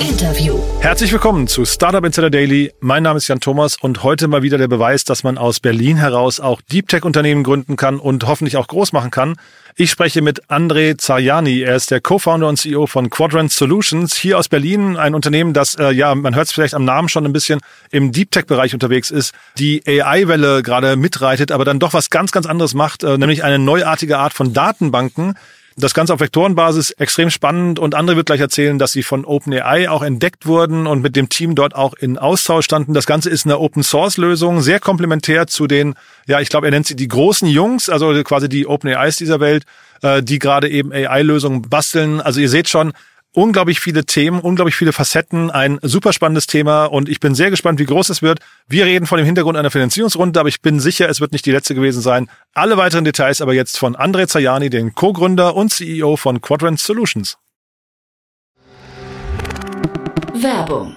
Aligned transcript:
Interview. 0.00 0.58
Herzlich 0.80 1.10
willkommen 1.10 1.48
zu 1.48 1.64
Startup 1.64 2.04
Insider 2.04 2.28
Daily. 2.28 2.72
Mein 2.80 3.02
Name 3.02 3.16
ist 3.16 3.28
Jan 3.28 3.40
Thomas 3.40 3.76
und 3.80 4.02
heute 4.02 4.28
mal 4.28 4.42
wieder 4.42 4.58
der 4.58 4.68
Beweis, 4.68 5.04
dass 5.04 5.24
man 5.24 5.38
aus 5.38 5.60
Berlin 5.60 5.96
heraus 5.96 6.38
auch 6.38 6.60
Deep 6.60 6.88
Tech 6.88 7.04
Unternehmen 7.04 7.42
gründen 7.42 7.76
kann 7.76 7.98
und 7.98 8.26
hoffentlich 8.26 8.56
auch 8.56 8.68
groß 8.68 8.92
machen 8.92 9.10
kann. 9.10 9.36
Ich 9.74 9.90
spreche 9.90 10.22
mit 10.22 10.46
André 10.50 10.98
Zajani. 10.98 11.62
Er 11.62 11.76
ist 11.76 11.90
der 11.90 12.00
Co-Founder 12.00 12.48
und 12.48 12.56
CEO 12.58 12.86
von 12.86 13.10
Quadrant 13.10 13.50
Solutions 13.50 14.16
hier 14.16 14.38
aus 14.38 14.48
Berlin. 14.48 14.96
Ein 14.96 15.14
Unternehmen, 15.14 15.52
das, 15.52 15.74
äh, 15.74 15.90
ja, 15.92 16.14
man 16.14 16.34
hört 16.34 16.46
es 16.46 16.52
vielleicht 16.52 16.74
am 16.74 16.84
Namen 16.84 17.08
schon 17.08 17.24
ein 17.24 17.32
bisschen 17.32 17.60
im 17.90 18.12
Deep 18.12 18.30
Tech 18.30 18.46
Bereich 18.46 18.74
unterwegs 18.74 19.10
ist, 19.10 19.34
die 19.58 19.82
AI-Welle 19.86 20.62
gerade 20.62 20.96
mitreitet, 20.96 21.52
aber 21.52 21.64
dann 21.64 21.78
doch 21.78 21.94
was 21.94 22.10
ganz, 22.10 22.32
ganz 22.32 22.46
anderes 22.46 22.74
macht, 22.74 23.02
äh, 23.02 23.18
nämlich 23.18 23.44
eine 23.44 23.58
neuartige 23.58 24.18
Art 24.18 24.34
von 24.34 24.52
Datenbanken, 24.52 25.36
das 25.76 25.92
Ganze 25.92 26.14
auf 26.14 26.20
Vektorenbasis 26.20 26.92
extrem 26.92 27.28
spannend 27.28 27.78
und 27.78 27.94
André 27.94 28.16
wird 28.16 28.26
gleich 28.26 28.40
erzählen, 28.40 28.78
dass 28.78 28.92
sie 28.92 29.02
von 29.02 29.26
OpenAI 29.26 29.90
auch 29.90 30.02
entdeckt 30.02 30.46
wurden 30.46 30.86
und 30.86 31.02
mit 31.02 31.16
dem 31.16 31.28
Team 31.28 31.54
dort 31.54 31.74
auch 31.74 31.92
in 31.92 32.16
Austausch 32.16 32.64
standen. 32.64 32.94
Das 32.94 33.06
Ganze 33.06 33.28
ist 33.28 33.44
eine 33.44 33.58
Open 33.58 33.82
Source 33.82 34.16
Lösung, 34.16 34.62
sehr 34.62 34.80
komplementär 34.80 35.46
zu 35.46 35.66
den, 35.66 35.94
ja, 36.26 36.40
ich 36.40 36.48
glaube, 36.48 36.66
er 36.66 36.70
nennt 36.70 36.86
sie 36.86 36.96
die 36.96 37.08
großen 37.08 37.46
Jungs, 37.46 37.90
also 37.90 38.12
quasi 38.24 38.48
die 38.48 38.66
OpenAIs 38.66 39.16
dieser 39.16 39.38
Welt, 39.38 39.64
äh, 40.00 40.22
die 40.22 40.38
gerade 40.38 40.68
eben 40.68 40.92
AI-Lösungen 40.92 41.62
basteln. 41.62 42.22
Also 42.22 42.40
ihr 42.40 42.48
seht 42.48 42.68
schon, 42.68 42.92
unglaublich 43.36 43.80
viele 43.80 44.06
Themen, 44.06 44.40
unglaublich 44.40 44.76
viele 44.76 44.94
Facetten, 44.94 45.50
ein 45.50 45.78
super 45.82 46.14
spannendes 46.14 46.46
Thema 46.46 46.86
und 46.86 47.08
ich 47.10 47.20
bin 47.20 47.34
sehr 47.34 47.50
gespannt, 47.50 47.78
wie 47.78 47.84
groß 47.84 48.08
es 48.08 48.22
wird. 48.22 48.40
Wir 48.66 48.86
reden 48.86 49.06
von 49.06 49.18
dem 49.18 49.26
Hintergrund 49.26 49.58
einer 49.58 49.70
Finanzierungsrunde, 49.70 50.40
aber 50.40 50.48
ich 50.48 50.62
bin 50.62 50.80
sicher, 50.80 51.08
es 51.10 51.20
wird 51.20 51.32
nicht 51.32 51.44
die 51.44 51.52
letzte 51.52 51.74
gewesen 51.74 52.00
sein. 52.00 52.30
Alle 52.54 52.78
weiteren 52.78 53.04
Details 53.04 53.42
aber 53.42 53.52
jetzt 53.52 53.78
von 53.78 53.94
André 53.94 54.26
Zajani, 54.26 54.70
den 54.70 54.94
Co-Gründer 54.94 55.54
und 55.54 55.70
CEO 55.70 56.16
von 56.16 56.40
Quadrant 56.40 56.80
Solutions. 56.80 57.36
Werbung. 60.32 60.96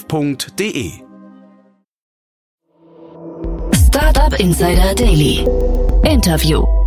startup.de. 0.00 1.02
Startup 3.74 4.40
Insider 4.40 4.94
Daily. 4.94 5.46
Interview. 6.04 6.79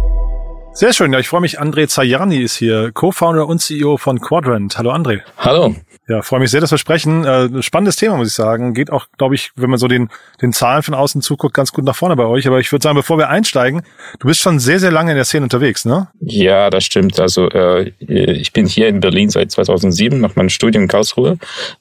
Sehr 0.76 0.92
schön, 0.92 1.14
ja, 1.14 1.20
ich 1.20 1.28
freue 1.28 1.42
mich. 1.42 1.62
André 1.62 1.88
Zajani 1.88 2.38
ist 2.38 2.56
hier, 2.56 2.92
Co-Founder 2.92 3.48
und 3.48 3.60
CEO 3.60 3.98
von 3.98 4.20
Quadrant. 4.20 4.76
Hallo 4.76 4.92
André. 4.92 5.22
Hallo. 5.38 5.76
Ja, 6.10 6.22
freue 6.22 6.42
mich 6.42 6.52
sehr, 6.52 6.60
dass 6.60 6.72
wir 6.72 6.78
sprechen. 6.78 7.23
Äh, 7.23 7.61
spannendes 7.61 7.95
Thema, 7.95 8.17
muss 8.17 8.28
ich 8.28 8.34
sagen. 8.34 8.73
Geht 8.73 8.92
auch, 8.92 9.06
glaube 9.17 9.36
ich, 9.36 9.52
wenn 9.56 9.70
man 9.70 9.80
so 9.80 9.88
den, 9.88 10.10
den 10.42 10.52
Zahlen 10.52 10.83
von 10.83 10.94
außen 10.95 11.22
zuguckt, 11.22 11.54
ganz 11.54 11.72
gut 11.72 11.86
nach 11.86 11.95
vorne 11.95 12.17
bei 12.17 12.26
euch. 12.26 12.45
Aber 12.45 12.60
ich 12.60 12.70
würde 12.73 12.83
sagen, 12.83 12.98
bevor 12.98 13.17
wir 13.17 13.30
einsteigen, 13.30 13.83
du 14.20 14.28
bist 14.28 14.42
schon 14.42 14.60
sehr, 14.60 14.80
sehr 14.80 14.92
lange 14.92 15.12
in 15.12 15.16
der 15.16 15.23
Szene 15.23 15.44
unterwegs, 15.44 15.86
ne? 15.86 16.10
Ja, 16.20 16.70
das 16.70 16.83
stimmt. 16.83 17.22
Also 17.22 17.48
äh, 17.50 17.94
ich 18.00 18.52
bin 18.52 18.66
hier 18.66 18.89
in 18.89 19.00
Berlin 19.00 19.30
seit 19.30 19.52
2007 19.52 20.20
nach 20.20 20.36
meinem 20.36 20.50
Studium 20.50 20.83
in 20.83 20.89
Karlsruhe. 20.89 21.38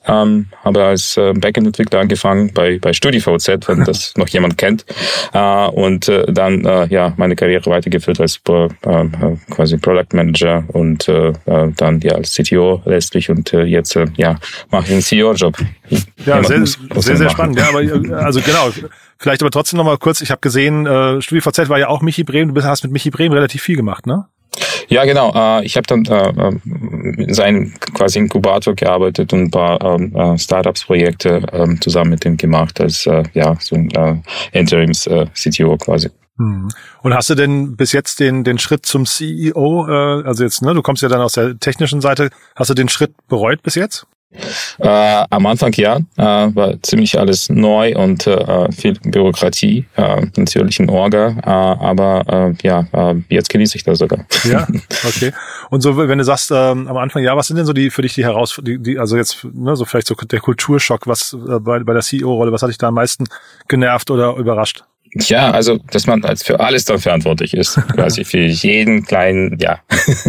Ähm, 0.06 0.47
habe 0.62 0.84
als 0.84 1.16
äh, 1.16 1.32
Backend-Entwickler 1.32 1.98
angefangen 1.98 2.52
bei, 2.54 2.78
bei 2.78 2.92
StudiVZ, 2.92 3.66
wenn 3.66 3.84
das 3.84 4.14
noch 4.16 4.28
jemand 4.28 4.56
kennt. 4.56 4.84
Äh, 5.32 5.66
und 5.66 6.08
äh, 6.08 6.32
dann 6.32 6.64
äh, 6.64 6.86
ja 6.86 7.12
meine 7.16 7.34
Karriere 7.34 7.69
weitergeführt 7.69 8.20
als 8.20 8.38
äh, 8.82 9.06
quasi 9.50 9.76
Product 9.78 10.15
Manager 10.15 10.65
und 10.69 11.09
äh, 11.09 11.32
äh 11.47 11.72
dann 11.76 12.00
ja 12.00 12.12
als 12.12 12.34
CTO 12.34 12.82
letztlich 12.84 13.31
und 13.31 13.53
äh, 13.53 13.62
jetzt 13.62 13.97
äh, 13.97 14.06
ja, 14.16 14.38
mache 14.70 14.87
ich 14.87 14.93
einen 14.93 15.03
CEO-Job. 15.03 15.56
Ja, 16.25 16.43
sehr, 16.43 16.60
muss, 16.60 16.78
muss 16.94 17.04
sehr, 17.04 17.16
sehr 17.16 17.31
spannend. 17.31 17.59
Ja, 17.59 17.69
aber 17.69 17.82
äh, 17.82 18.12
also 18.12 18.41
genau. 18.41 18.70
Vielleicht 19.19 19.41
aber 19.43 19.50
trotzdem 19.50 19.76
nochmal 19.76 19.98
kurz, 19.98 20.20
ich 20.20 20.32
habe 20.32 20.41
gesehen, 20.41 20.84
äh, 20.84 21.22
StudiVZ 21.22 21.69
war 21.69 21.78
ja 21.78 21.88
auch 21.88 22.03
Michi 22.03 22.25
Brehm, 22.25 22.53
du 22.53 22.62
hast 22.65 22.82
mit 22.82 22.93
Michi 22.93 23.10
Brehm 23.10 23.32
relativ 23.32 23.62
viel 23.62 23.76
gemacht, 23.76 24.06
ne? 24.06 24.26
Ja, 24.88 25.04
genau. 25.04 25.32
Äh, 25.34 25.64
ich 25.64 25.76
habe 25.76 25.86
dann 25.86 26.04
äh, 26.04 26.52
in 27.22 27.34
seinem 27.34 27.72
quasi 27.94 28.18
Inkubator 28.18 28.74
gearbeitet 28.74 29.32
und 29.32 29.44
ein 29.44 29.50
paar 29.50 29.80
ähm, 29.82 30.14
äh, 30.14 30.38
Startups-Projekte 30.38 31.42
ähm, 31.52 31.80
zusammen 31.80 32.10
mit 32.10 32.24
ihm 32.24 32.36
gemacht 32.36 32.80
als 32.80 33.04
ja 33.04 33.56
so 33.58 33.76
ein 33.76 34.22
Interims-CTO 34.52 35.76
quasi. 35.78 36.10
Hm. 36.38 36.68
Und 37.02 37.14
hast 37.14 37.30
du 37.30 37.34
denn 37.34 37.76
bis 37.76 37.92
jetzt 37.92 38.20
den, 38.20 38.42
den 38.42 38.58
Schritt 38.58 38.86
zum 38.86 39.04
CEO, 39.06 39.86
äh, 39.88 40.22
also 40.26 40.44
jetzt, 40.44 40.62
ne, 40.62 40.74
du 40.74 40.82
kommst 40.82 41.02
ja 41.02 41.08
dann 41.08 41.20
aus 41.20 41.32
der 41.32 41.58
technischen 41.58 42.00
Seite, 42.00 42.30
hast 42.56 42.70
du 42.70 42.74
den 42.74 42.88
Schritt 42.88 43.12
bereut 43.28 43.62
bis 43.62 43.74
jetzt? 43.74 44.06
Äh, 44.78 45.25
am 45.31 45.47
Anfang 45.47 45.72
ja, 45.75 45.98
äh, 46.16 46.54
war 46.54 46.82
ziemlich 46.82 47.19
alles 47.19 47.48
neu 47.48 47.94
und 47.97 48.26
äh, 48.26 48.72
viel 48.72 48.94
Bürokratie, 48.94 49.87
äh, 49.97 50.26
natürlich 50.37 50.81
ein 50.81 50.88
Orga, 50.88 51.37
äh, 51.44 51.84
aber 51.84 52.25
äh, 52.28 52.66
ja, 52.66 52.87
äh, 52.93 53.16
jetzt 53.28 53.50
genieße 53.50 53.76
ich 53.76 53.84
das 53.84 53.98
sogar. 53.98 54.25
Ja, 54.44 54.66
okay. 55.06 55.32
Und 55.70 55.82
so, 55.82 55.97
wenn 55.97 56.19
du 56.19 56.25
sagst 56.25 56.50
ähm, 56.50 56.88
am 56.88 56.97
Anfang, 56.97 57.22
ja, 57.22 57.37
was 57.37 57.48
sind 57.48 57.56
denn 57.56 57.66
so 57.66 57.72
die 57.72 57.91
für 57.91 58.03
dich 58.03 58.15
die 58.15 58.25
Herausforderungen, 58.25 58.82
die, 58.82 58.93
die, 58.93 58.98
also 58.98 59.16
jetzt, 59.16 59.44
ne, 59.44 59.76
so 59.76 59.84
vielleicht 59.84 60.06
so 60.06 60.15
der 60.15 60.41
Kulturschock, 60.41 61.06
was 61.06 61.34
äh, 61.34 61.59
bei, 61.60 61.81
bei 61.81 61.93
der 61.93 62.03
CEO-Rolle, 62.03 62.53
was 62.53 62.62
hat 62.62 62.70
dich 62.70 62.78
da 62.78 62.88
am 62.88 62.94
meisten 62.94 63.25
genervt 63.69 64.10
oder 64.10 64.37
überrascht? 64.37 64.84
Ja, 65.14 65.50
also, 65.50 65.78
dass 65.90 66.06
man 66.06 66.24
als 66.24 66.42
für 66.42 66.58
alles 66.58 66.86
dann 66.86 66.98
verantwortlich 66.98 67.52
ist. 67.54 67.74
Quasi 67.94 68.24
für 68.24 68.40
jeden 68.40 69.04
kleinen, 69.04 69.58
ja, 69.60 69.78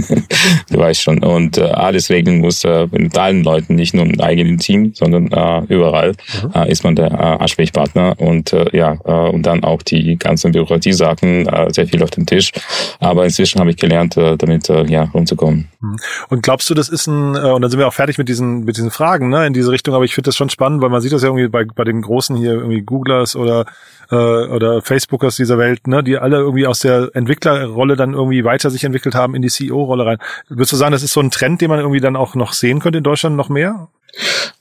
du 0.69 0.77
weißt 0.77 1.01
schon. 1.01 1.23
Und 1.23 1.57
äh, 1.57 1.63
alles 1.63 2.09
regeln 2.09 2.39
muss 2.39 2.66
äh, 2.66 2.88
mit 2.91 3.17
allen 3.17 3.43
Leuten, 3.43 3.75
nicht 3.75 3.93
nur 3.93 4.05
im 4.05 4.19
eigenen 4.19 4.57
Team, 4.57 4.93
sondern 4.93 5.31
äh, 5.31 5.73
überall 5.73 6.09
mhm. 6.09 6.51
äh, 6.53 6.69
ist 6.69 6.83
man 6.83 6.95
der 6.95 7.11
äh, 7.11 7.43
Ansprechpartner. 7.43 8.19
Und 8.19 8.51
äh, 8.51 8.66
ja, 8.75 8.97
äh, 9.05 9.29
und 9.29 9.45
dann 9.45 9.63
auch 9.63 9.81
die 9.83 10.17
ganzen 10.17 10.51
Bürokratiesachen, 10.51 11.47
äh, 11.47 11.72
sehr 11.72 11.88
viel 11.88 12.03
auf 12.03 12.09
dem 12.09 12.25
Tisch. 12.25 12.51
Aber 12.99 13.23
inzwischen 13.23 13.61
habe 13.61 13.69
ich 13.69 13.77
gelernt, 13.77 14.17
äh, 14.17 14.35
damit 14.35 14.69
äh, 14.69 14.83
ja 14.85 15.03
rumzukommen. 15.13 15.69
Mhm. 15.79 15.95
Und 16.27 16.43
glaubst 16.43 16.69
du, 16.69 16.73
das 16.73 16.89
ist 16.89 17.07
ein, 17.07 17.35
äh, 17.35 17.51
und 17.51 17.61
dann 17.61 17.72
sind 17.72 17.79
wir 17.79 17.88
auch 17.88 17.93
fertig 17.93 18.17
mit 18.17 18.27
diesen, 18.27 18.66
mit 18.66 18.75
diesen 18.75 18.91
Fragen, 18.91 19.29
ne, 19.29 19.47
in 19.47 19.53
diese 19.53 19.72
Richtung, 19.72 19.95
aber 19.95 20.03
ich 20.03 20.13
finde 20.13 20.27
das 20.27 20.35
schon 20.35 20.49
spannend, 20.49 20.81
weil 20.81 20.89
man 20.89 20.99
sieht 20.99 21.13
das 21.13 21.22
ja 21.22 21.29
irgendwie 21.29 21.47
bei, 21.47 21.63
bei 21.63 21.85
den 21.85 22.01
großen 22.01 22.35
hier, 22.35 22.51
irgendwie 22.51 22.81
Googlers 22.81 23.38
oder 23.38 23.66
äh, 24.12 24.16
oder 24.16 24.81
Facebookers 24.81 25.36
dieser 25.36 25.58
Welt, 25.58 25.88
ne, 25.88 26.03
die 26.03 26.18
alle 26.18 26.38
irgendwie 26.38 26.68
aus 26.68 26.80
der 26.80 27.09
Entwicklerrolle 27.14 27.96
dann 27.96 28.14
irgendwie 28.14 28.44
weiter 28.44 28.69
sich 28.69 28.84
entwickelt 28.84 29.16
haben 29.16 29.36
in 29.36 29.41
die 29.41 29.50
CEO-Rolle 29.50 30.06
rein. 30.06 30.18
Würdest 30.50 30.72
du 30.72 30.78
sagen, 30.78 30.91
das 30.91 31.03
ist 31.03 31.14
so 31.14 31.19
ein 31.19 31.31
Trend, 31.31 31.62
den 31.62 31.69
man 31.69 31.80
irgendwie 31.80 32.00
dann 32.00 32.16
auch 32.16 32.36
noch 32.36 32.53
sehen 32.53 32.80
könnte 32.80 33.00
in 33.00 33.03
Deutschland 33.03 33.36
noch 33.36 33.50
mehr? 33.50 33.90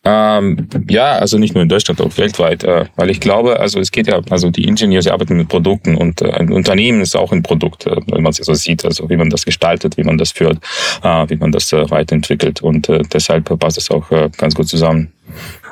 Ähm, 0.04 0.68
ja, 0.88 1.12
also 1.12 1.38
nicht 1.38 1.54
nur 1.54 1.62
in 1.62 1.68
Deutschland, 1.68 2.00
auch 2.00 2.16
weltweit, 2.16 2.64
äh, 2.64 2.86
weil 2.96 3.10
ich 3.10 3.20
glaube, 3.20 3.60
also 3.60 3.78
es 3.78 3.92
geht 3.92 4.06
ja, 4.06 4.20
also 4.30 4.50
die 4.50 4.64
Ingenieure 4.64 5.12
arbeiten 5.12 5.36
mit 5.36 5.48
Produkten 5.48 5.96
und 5.96 6.22
äh, 6.22 6.30
ein 6.32 6.50
Unternehmen 6.50 7.02
ist 7.02 7.14
auch 7.14 7.32
ein 7.32 7.42
Produkt, 7.42 7.86
äh, 7.86 7.96
wenn 8.06 8.22
man 8.22 8.30
es 8.30 8.38
so 8.38 8.54
sieht, 8.54 8.84
also 8.84 9.08
wie 9.10 9.16
man 9.16 9.30
das 9.30 9.44
gestaltet, 9.44 9.96
wie 9.98 10.04
man 10.04 10.18
das 10.18 10.32
führt, 10.32 10.58
äh, 11.02 11.28
wie 11.28 11.36
man 11.36 11.52
das 11.52 11.72
äh, 11.72 11.88
weiterentwickelt 11.90 12.62
und 12.62 12.88
äh, 12.88 13.02
deshalb 13.12 13.56
passt 13.60 13.78
es 13.78 13.90
auch 13.90 14.08
ganz 14.36 14.54
gut 14.54 14.68
zusammen. 14.68 15.12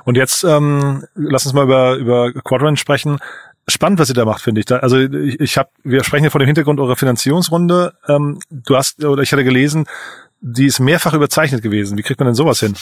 Und 0.04 0.16
jetzt 0.16 0.44
ähm, 0.44 1.04
lass 1.14 1.46
uns 1.46 1.54
mal 1.54 1.64
über 1.64 1.96
über 1.96 2.32
Quadrant 2.32 2.78
sprechen 2.78 3.18
spannend, 3.70 3.98
was 3.98 4.08
ihr 4.08 4.14
da 4.14 4.24
macht, 4.24 4.42
finde 4.42 4.60
ich. 4.60 4.66
Da, 4.66 4.78
also 4.78 4.98
ich, 4.98 5.40
ich 5.40 5.58
habe, 5.58 5.70
wir 5.82 6.04
sprechen 6.04 6.24
hier 6.24 6.30
vor 6.30 6.40
dem 6.40 6.46
Hintergrund 6.46 6.80
eurer 6.80 6.96
Finanzierungsrunde. 6.96 7.94
Ähm, 8.08 8.38
du 8.50 8.76
hast, 8.76 9.04
oder 9.04 9.22
ich 9.22 9.32
hatte 9.32 9.44
gelesen, 9.44 9.86
die 10.40 10.66
ist 10.66 10.80
mehrfach 10.80 11.14
überzeichnet 11.14 11.62
gewesen. 11.62 11.98
Wie 11.98 12.02
kriegt 12.02 12.20
man 12.20 12.26
denn 12.26 12.34
sowas 12.34 12.60
hin? 12.60 12.74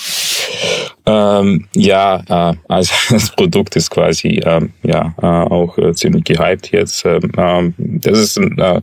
Ähm, 1.08 1.66
ja, 1.74 2.22
äh, 2.28 2.56
also 2.68 2.92
das 3.10 3.30
Produkt 3.30 3.76
ist 3.76 3.90
quasi 3.90 4.40
ähm, 4.44 4.72
ja 4.82 5.14
äh, 5.22 5.26
auch 5.26 5.78
äh, 5.78 5.94
ziemlich 5.94 6.24
gehypt 6.24 6.70
jetzt. 6.70 7.04
Ähm, 7.06 7.32
ähm 7.38 7.74
das 7.78 8.18
ist 8.18 8.38
ein, 8.38 8.58
äh, 8.58 8.80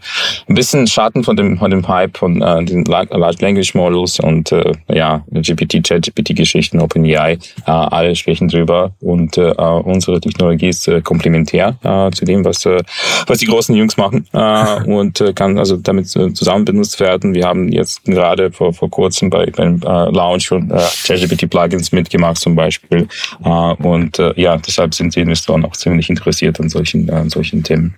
ein 0.48 0.56
bisschen 0.56 0.88
Schatten 0.88 1.24
von 1.24 1.36
dem 1.36 1.58
von 1.58 1.70
dem 1.70 1.88
Hype 1.88 2.18
von 2.18 2.42
äh, 2.42 2.66
den 2.66 2.84
Large 2.86 3.38
Language 3.42 3.76
Models 3.76 4.20
und 4.20 4.52
äh, 4.52 4.72
ja 4.90 5.24
GPT, 5.32 5.88
ChatGPT 5.88 6.36
Geschichten, 6.36 6.80
OpenAI, 6.80 7.34
äh, 7.34 7.38
alle 7.66 8.16
sprechen 8.16 8.48
drüber 8.48 8.94
und 9.02 9.38
äh, 9.38 9.52
unsere 9.52 10.20
Technologie 10.20 10.70
ist 10.70 10.88
äh, 10.88 11.02
komplementär 11.02 11.78
äh, 11.84 12.10
zu 12.12 12.26
dem, 12.26 12.44
was 12.44 12.66
äh, 12.66 12.82
was 13.28 13.38
die 13.38 13.46
großen 13.46 13.76
Jungs 13.76 13.98
machen 13.98 14.28
äh, 14.34 14.84
und 14.86 15.22
äh, 15.22 15.34
kann 15.34 15.60
also 15.60 15.78
damit 15.78 16.16
äh, 16.16 16.34
zusammen 16.34 16.66
benutzt 16.66 17.00
werden. 17.00 17.36
Wir 17.36 17.46
haben 17.46 17.70
jetzt 17.70 18.04
gerade 18.06 18.52
vor 18.52 18.74
vor 18.74 18.90
kurzem 18.90 19.30
bei 19.30 19.46
beim 19.52 19.80
äh, 19.84 20.10
Launch 20.10 20.48
von 20.48 20.72
äh, 20.72 20.82
ChatGPT 21.06 21.50
Plugins 21.50 21.92
mit 21.92 22.10
gemacht 22.16 22.38
zum 22.38 22.56
Beispiel. 22.56 23.08
Äh, 23.44 23.50
und 23.50 24.20
äh, 24.20 24.34
ja, 24.40 24.58
deshalb 24.58 24.94
sind 24.94 25.16
die 25.16 25.22
Investoren 25.22 25.66
auch 25.66 25.74
ziemlich 25.74 26.10
interessiert 26.10 26.60
an 26.60 26.70
solchen, 26.70 27.10
an 27.10 27.30
solchen 27.30 27.64
Themen. 27.64 27.96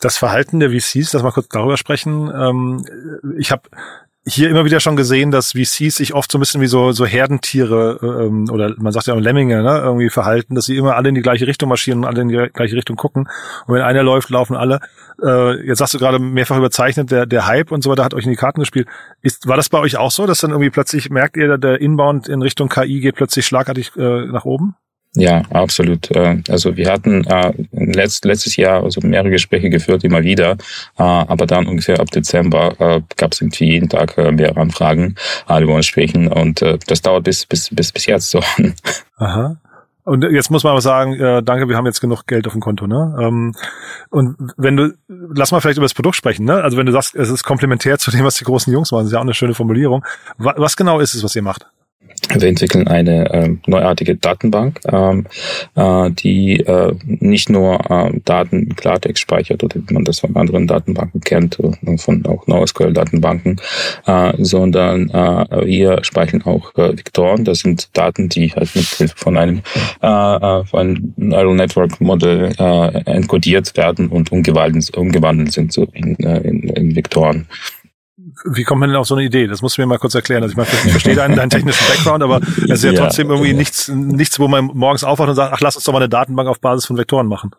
Das 0.00 0.16
Verhalten 0.16 0.60
der 0.60 0.70
VCs, 0.70 1.12
lass 1.12 1.22
mal 1.22 1.30
kurz 1.30 1.48
darüber 1.48 1.76
sprechen. 1.76 2.30
Ähm, 2.34 2.84
ich 3.38 3.52
habe 3.52 3.62
hier 4.24 4.50
immer 4.50 4.64
wieder 4.64 4.78
schon 4.78 4.94
gesehen, 4.94 5.32
dass 5.32 5.52
VCs 5.52 5.96
sich 5.96 6.14
oft 6.14 6.30
so 6.30 6.38
ein 6.38 6.40
bisschen 6.40 6.60
wie 6.60 6.68
so, 6.68 6.92
so 6.92 7.04
Herdentiere 7.04 7.98
ähm, 8.02 8.48
oder 8.50 8.72
man 8.78 8.92
sagt 8.92 9.08
ja 9.08 9.14
auch 9.14 9.20
Lemminge 9.20 9.62
ne, 9.62 9.80
irgendwie 9.82 10.10
verhalten, 10.10 10.54
dass 10.54 10.66
sie 10.66 10.76
immer 10.76 10.94
alle 10.94 11.08
in 11.08 11.16
die 11.16 11.22
gleiche 11.22 11.46
Richtung 11.46 11.68
marschieren 11.68 12.00
und 12.00 12.04
alle 12.04 12.22
in 12.22 12.28
die 12.28 12.48
gleiche 12.52 12.76
Richtung 12.76 12.94
gucken. 12.96 13.28
Und 13.66 13.74
wenn 13.74 13.82
einer 13.82 14.04
läuft, 14.04 14.30
laufen 14.30 14.54
alle. 14.54 14.80
Äh, 15.24 15.66
jetzt 15.66 15.78
sagst 15.78 15.94
du 15.94 15.98
gerade 15.98 16.18
mehrfach 16.18 16.56
überzeichnet, 16.56 17.10
der, 17.10 17.26
der 17.26 17.46
Hype 17.46 17.72
und 17.72 17.82
so 17.82 17.90
weiter 17.90 18.04
hat 18.04 18.14
euch 18.14 18.24
in 18.24 18.30
die 18.30 18.36
Karten 18.36 18.60
gespielt. 18.60 18.88
Ist, 19.20 19.46
war 19.46 19.56
das 19.56 19.68
bei 19.68 19.78
euch 19.78 19.96
auch 19.96 20.10
so, 20.10 20.26
dass 20.26 20.40
dann 20.40 20.50
irgendwie 20.50 20.70
plötzlich 20.70 21.10
merkt 21.10 21.36
ihr, 21.36 21.58
der 21.58 21.80
Inbound 21.80 22.28
in 22.28 22.42
Richtung 22.42 22.68
KI 22.68 23.00
geht 23.00 23.16
plötzlich 23.16 23.46
schlagartig 23.46 23.92
äh, 23.96 24.26
nach 24.26 24.44
oben? 24.44 24.76
Ja, 25.14 25.42
absolut. 25.50 26.10
Äh, 26.10 26.42
also 26.48 26.76
wir 26.76 26.90
hatten 26.90 27.24
äh, 27.24 27.52
letztes 27.72 28.56
Jahr 28.56 28.82
also 28.82 29.00
mehrere 29.02 29.30
Gespräche 29.30 29.68
geführt, 29.68 30.04
immer 30.04 30.22
wieder, 30.22 30.52
äh, 30.98 31.02
aber 31.02 31.46
dann 31.46 31.66
ungefähr 31.66 32.00
ab 32.00 32.10
Dezember 32.10 33.02
gab 33.16 33.32
es 33.32 33.42
irgendwie 33.42 33.66
jeden 33.66 33.90
Tag 33.90 34.16
mehrere 34.16 34.60
Anfragen, 34.60 35.16
die 35.48 35.66
wollen 35.66 35.82
sprechen 35.82 36.28
und 36.28 36.64
das 36.86 37.02
dauert 37.02 37.24
bis 37.24 37.44
bis 37.46 37.68
bis 37.70 37.92
bis 37.92 38.06
jetzt 38.06 38.30
so. 38.30 38.40
Aha. 39.18 39.56
Und 40.04 40.24
jetzt 40.24 40.50
muss 40.50 40.64
man 40.64 40.72
aber 40.72 40.80
sagen, 40.80 41.14
äh, 41.14 41.42
danke, 41.42 41.68
wir 41.68 41.76
haben 41.76 41.86
jetzt 41.86 42.00
genug 42.00 42.26
Geld 42.26 42.46
auf 42.46 42.52
dem 42.52 42.60
Konto, 42.60 42.88
ne? 42.88 43.16
Ähm, 43.20 43.54
und 44.10 44.36
wenn 44.56 44.76
du, 44.76 44.94
lass 45.08 45.52
mal 45.52 45.60
vielleicht 45.60 45.78
über 45.78 45.84
das 45.84 45.94
Produkt 45.94 46.16
sprechen, 46.16 46.44
ne? 46.44 46.62
Also 46.62 46.76
wenn 46.76 46.86
du 46.86 46.92
sagst, 46.92 47.14
es 47.14 47.30
ist 47.30 47.44
komplementär 47.44 47.98
zu 47.98 48.10
dem, 48.10 48.24
was 48.24 48.34
die 48.34 48.44
großen 48.44 48.72
Jungs 48.72 48.90
machen, 48.90 49.06
ist 49.06 49.12
ja 49.12 49.18
auch 49.18 49.22
eine 49.22 49.34
schöne 49.34 49.54
Formulierung. 49.54 50.04
Was, 50.38 50.54
was 50.56 50.76
genau 50.76 50.98
ist 50.98 51.14
es, 51.14 51.22
was 51.22 51.36
ihr 51.36 51.42
macht? 51.42 51.66
Wir 52.34 52.48
entwickeln 52.48 52.88
eine 52.88 53.30
äh, 53.30 53.56
neuartige 53.66 54.16
Datenbank, 54.16 54.80
ähm, 54.90 55.26
äh, 55.74 56.10
die 56.10 56.60
äh, 56.60 56.94
nicht 57.04 57.50
nur 57.50 57.78
äh, 57.90 58.20
Daten 58.24 58.74
Klartext 58.74 59.20
speichert 59.20 59.62
oder 59.62 59.76
wie 59.76 59.92
man 59.92 60.04
das 60.04 60.20
von 60.20 60.34
anderen 60.36 60.66
Datenbanken 60.66 61.20
kennt, 61.20 61.58
von 61.98 62.24
auch 62.26 62.46
NoSQL-Datenbanken, 62.46 63.60
äh, 64.06 64.32
sondern 64.38 65.10
äh, 65.10 65.66
wir 65.66 66.04
speichern 66.04 66.42
auch 66.42 66.74
äh, 66.76 66.96
Vektoren. 66.96 67.44
Das 67.44 67.60
sind 67.60 67.94
Daten, 67.96 68.28
die 68.28 68.52
halt 68.52 68.74
mit 68.74 68.86
Hilfe 68.86 69.16
von 69.16 69.36
einem, 69.36 69.62
äh, 70.00 70.06
äh 70.06 70.64
von 70.64 70.80
einem 70.80 71.14
Neural 71.16 71.54
Network 71.54 72.00
Modell 72.00 72.52
äh, 72.58 73.10
encodiert 73.10 73.76
werden 73.76 74.08
und 74.08 74.32
umgewandelt, 74.32 74.96
umgewandelt 74.96 75.52
sind 75.52 75.72
so 75.72 75.86
in, 75.92 76.16
äh, 76.20 76.38
in, 76.38 76.62
in 76.62 76.96
Vektoren 76.96 77.46
wie 78.44 78.64
kommt 78.64 78.80
man 78.80 78.88
denn 78.88 78.96
auf 78.96 79.06
so 79.06 79.14
eine 79.14 79.24
Idee? 79.24 79.46
Das 79.46 79.62
musst 79.62 79.76
du 79.76 79.82
mir 79.82 79.86
mal 79.86 79.98
kurz 79.98 80.14
erklären. 80.14 80.42
Also 80.42 80.52
ich, 80.52 80.56
meine, 80.56 80.68
ich 80.84 80.90
verstehe 80.90 81.14
deinen, 81.14 81.36
deinen 81.36 81.50
technischen 81.50 81.86
Background, 81.86 82.22
aber 82.22 82.40
es 82.40 82.70
ist 82.70 82.84
ja, 82.84 82.92
ja 82.92 83.00
trotzdem 83.00 83.30
irgendwie 83.30 83.54
nichts, 83.54 83.88
nichts, 83.88 84.38
wo 84.38 84.48
man 84.48 84.66
morgens 84.66 85.04
aufwacht 85.04 85.28
und 85.28 85.34
sagt, 85.34 85.52
ach, 85.52 85.60
lass 85.60 85.76
uns 85.76 85.84
doch 85.84 85.92
mal 85.92 85.98
eine 85.98 86.08
Datenbank 86.08 86.48
auf 86.48 86.60
Basis 86.60 86.86
von 86.86 86.96
Vektoren 86.96 87.26
machen. 87.26 87.52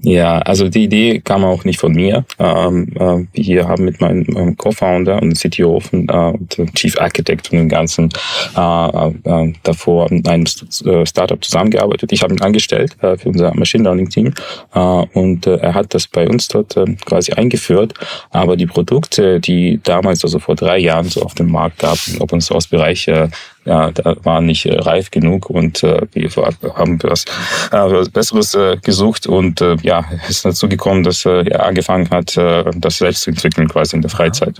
Ja, 0.00 0.38
also 0.40 0.68
die 0.68 0.84
Idee 0.84 1.20
kam 1.20 1.42
auch 1.42 1.64
nicht 1.64 1.80
von 1.80 1.92
mir. 1.92 2.24
Ähm, 2.38 2.88
äh, 2.96 3.24
wir 3.32 3.66
haben 3.66 3.84
mit 3.84 4.00
meinem 4.00 4.24
ähm, 4.36 4.56
Co-Founder 4.56 5.22
und 5.22 5.34
CTO 5.34 5.80
von, 5.80 6.06
äh, 6.08 6.60
und 6.60 6.74
Chief 6.74 7.00
Architect 7.00 7.48
von 7.48 7.58
dem 7.58 7.68
Ganzen 7.68 8.10
äh, 8.56 9.08
äh, 9.24 9.52
davor 9.62 10.10
in 10.12 10.26
einem 10.26 10.44
äh, 10.84 11.06
Startup 11.06 11.42
zusammengearbeitet. 11.42 12.12
Ich 12.12 12.22
habe 12.22 12.34
ihn 12.34 12.42
angestellt 12.42 12.96
äh, 13.00 13.16
für 13.16 13.30
unser 13.30 13.54
Machine 13.54 13.84
Learning 13.84 14.10
Team 14.10 14.34
äh, 14.74 14.78
und 14.78 15.46
äh, 15.46 15.56
er 15.56 15.74
hat 15.74 15.94
das 15.94 16.06
bei 16.06 16.28
uns 16.28 16.48
dort 16.48 16.76
äh, 16.76 16.84
quasi 17.06 17.32
eingeführt. 17.32 17.94
Aber 18.30 18.56
die 18.56 18.66
Produkte, 18.66 19.40
die 19.40 19.80
damals, 19.82 20.22
also 20.24 20.38
vor 20.38 20.56
drei 20.56 20.78
Jahren 20.78 21.08
so 21.08 21.22
auf 21.22 21.34
dem 21.34 21.50
Markt 21.50 21.78
gab, 21.78 21.98
im 22.06 22.20
Open 22.20 22.40
Source 22.42 22.66
Bereich, 22.66 23.08
äh, 23.08 23.28
ja, 23.66 23.90
da 23.90 24.16
waren 24.24 24.46
nicht 24.46 24.64
äh, 24.64 24.78
reif 24.78 25.10
genug 25.10 25.50
und 25.50 25.82
äh, 25.82 26.06
wir 26.12 26.30
haben 26.74 26.98
was, 27.02 27.24
äh, 27.72 28.10
Besseres 28.10 28.54
äh, 28.54 28.78
gesucht 28.78 29.26
und 29.26 29.60
äh, 29.60 29.76
ja, 29.82 30.04
ist 30.28 30.44
dazu 30.44 30.68
gekommen, 30.68 31.02
dass 31.02 31.26
äh, 31.26 31.44
er 31.48 31.66
angefangen 31.66 32.08
hat, 32.10 32.36
äh, 32.36 32.64
das 32.76 32.98
selbst 32.98 33.22
zu 33.22 33.30
entwickeln 33.30 33.68
quasi 33.68 33.96
in 33.96 34.02
der 34.02 34.10
Freizeit. 34.10 34.56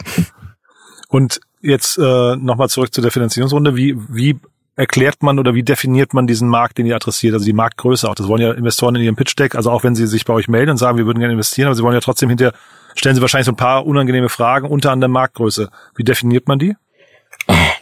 Und 1.08 1.40
jetzt 1.62 1.98
äh, 1.98 2.36
nochmal 2.36 2.68
zurück 2.68 2.92
zu 2.92 3.00
der 3.00 3.12
Finanzierungsrunde. 3.12 3.76
Wie, 3.76 3.96
wie 4.08 4.38
erklärt 4.74 5.22
man 5.22 5.38
oder 5.38 5.54
wie 5.54 5.62
definiert 5.62 6.12
man 6.12 6.26
diesen 6.26 6.48
Markt, 6.48 6.78
den 6.78 6.86
ihr 6.86 6.96
adressiert, 6.96 7.34
also 7.34 7.46
die 7.46 7.52
Marktgröße 7.52 8.08
auch? 8.10 8.14
Das 8.14 8.28
wollen 8.28 8.42
ja 8.42 8.52
Investoren 8.52 8.96
in 8.96 9.02
ihrem 9.02 9.16
Pitch-Deck, 9.16 9.54
also 9.54 9.70
auch 9.70 9.84
wenn 9.84 9.94
sie 9.94 10.06
sich 10.06 10.24
bei 10.24 10.34
euch 10.34 10.48
melden 10.48 10.72
und 10.72 10.76
sagen, 10.76 10.98
wir 10.98 11.06
würden 11.06 11.20
gerne 11.20 11.32
investieren, 11.32 11.68
aber 11.68 11.76
sie 11.76 11.82
wollen 11.82 11.94
ja 11.94 12.00
trotzdem 12.00 12.28
hinterher, 12.28 12.52
stellen 12.94 13.14
sie 13.14 13.22
wahrscheinlich 13.22 13.46
so 13.46 13.52
ein 13.52 13.56
paar 13.56 13.86
unangenehme 13.86 14.28
Fragen, 14.28 14.68
unter 14.68 14.90
anderem 14.90 15.12
Marktgröße. 15.12 15.70
Wie 15.94 16.04
definiert 16.04 16.48
man 16.48 16.58
die? 16.58 16.76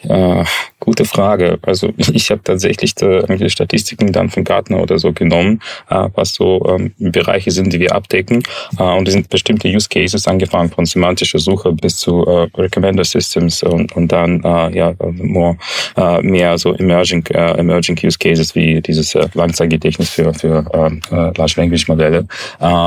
Äh, 0.08 0.44
gute 0.84 1.04
Frage. 1.04 1.58
Also 1.62 1.92
ich 1.96 2.30
habe 2.30 2.42
tatsächlich 2.42 2.94
irgendwelche 3.00 3.50
Statistiken 3.50 4.12
dann 4.12 4.30
von 4.30 4.44
Gartner 4.44 4.82
oder 4.82 4.98
so 4.98 5.12
genommen, 5.12 5.60
äh, 5.90 6.08
was 6.14 6.34
so 6.34 6.64
ähm, 6.68 6.92
Bereiche 6.98 7.50
sind, 7.50 7.72
die 7.72 7.80
wir 7.80 7.94
abdecken. 7.94 8.42
Äh, 8.78 8.82
und 8.82 9.08
es 9.08 9.14
sind 9.14 9.28
bestimmte 9.30 9.68
Use 9.68 9.88
Cases, 9.88 10.26
angefangen 10.28 10.70
von 10.70 10.84
semantischer 10.84 11.38
Suche 11.38 11.72
bis 11.72 11.96
zu 11.96 12.24
äh, 12.26 12.48
Recommender 12.60 13.04
Systems 13.04 13.62
und, 13.62 13.94
und 13.96 14.12
dann 14.12 14.42
äh, 14.44 14.76
ja 14.76 14.94
more, 15.00 15.56
äh, 15.96 16.20
mehr 16.22 16.58
so 16.58 16.74
emerging, 16.74 17.24
äh, 17.30 17.58
emerging 17.58 17.98
Use 18.02 18.18
Cases 18.18 18.54
wie 18.54 18.80
dieses 18.80 19.14
Langzeitgedächtnis 19.34 20.10
für, 20.10 20.34
für 20.34 20.64
äh, 20.72 21.14
äh, 21.14 21.32
Large 21.36 21.54
Language 21.56 21.88
Modelle. 21.88 22.26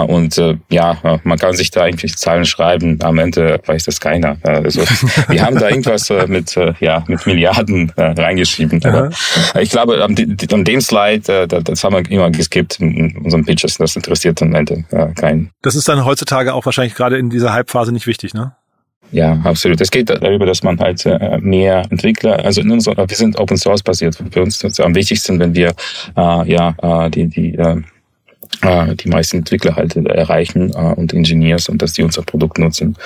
Und 0.07 0.41
ja, 0.69 1.19
man 1.23 1.37
kann 1.37 1.55
sich 1.55 1.71
da 1.71 1.83
eigentlich 1.83 2.15
Zahlen 2.17 2.45
schreiben. 2.45 2.99
Am 3.01 3.17
Ende 3.19 3.59
weiß 3.65 3.85
das 3.85 3.99
keiner. 3.99 4.37
Also 4.43 4.81
wir 5.29 5.41
haben 5.43 5.57
da 5.57 5.69
irgendwas 5.69 6.11
mit 6.27 6.55
ja 6.79 7.03
mit 7.07 7.25
Milliarden 7.25 7.91
äh, 7.95 8.01
reingeschrieben. 8.03 8.83
Aber 8.85 9.09
ich 9.59 9.69
glaube, 9.69 10.03
an, 10.03 10.15
an 10.51 10.63
dem 10.63 10.81
Slide, 10.81 11.31
äh, 11.31 11.47
das 11.47 11.83
haben 11.83 11.95
wir 11.95 12.09
immer 12.11 12.29
geskippt 12.31 12.79
in 12.79 13.17
unseren 13.17 13.45
Pitches. 13.45 13.77
Das 13.77 13.95
interessiert 13.95 14.41
am 14.41 14.55
Ende 14.55 14.85
äh, 14.91 15.13
keinen. 15.13 15.51
Das 15.61 15.75
ist 15.75 15.87
dann 15.87 16.05
heutzutage 16.05 16.53
auch 16.53 16.65
wahrscheinlich 16.65 16.95
gerade 16.95 17.17
in 17.17 17.29
dieser 17.29 17.53
Hype-Phase 17.53 17.91
nicht 17.91 18.07
wichtig, 18.07 18.33
ne? 18.33 18.55
Ja, 19.11 19.39
absolut. 19.43 19.79
Es 19.79 19.91
geht 19.91 20.09
darüber, 20.09 20.45
dass 20.45 20.63
man 20.63 20.79
halt 20.79 21.05
äh, 21.05 21.37
mehr 21.39 21.83
Entwickler, 21.89 22.43
also 22.43 22.61
in 22.61 22.71
unserer, 22.71 23.09
wir 23.09 23.15
sind 23.15 23.39
Open 23.39 23.57
Source 23.57 23.81
basiert. 23.81 24.21
Für 24.31 24.41
uns 24.41 24.57
ist 24.63 24.63
es 24.63 24.79
am 24.79 24.95
wichtigsten, 24.95 25.39
wenn 25.39 25.55
wir 25.55 25.73
äh, 26.17 26.51
ja 26.51 26.75
äh, 26.81 27.09
die 27.09 27.27
die 27.27 27.55
äh, 27.55 27.81
äh 28.61 28.95
die 28.95 29.09
meisten 29.09 29.37
Entwickler 29.37 29.75
halt 29.75 29.95
erreichen 29.95 30.71
äh, 30.71 30.93
und 30.95 31.13
Engineers 31.13 31.69
und 31.69 31.81
dass 31.81 31.93
die 31.93 32.03
unser 32.03 32.23
Produkt 32.23 32.57
nutzen. 32.57 32.97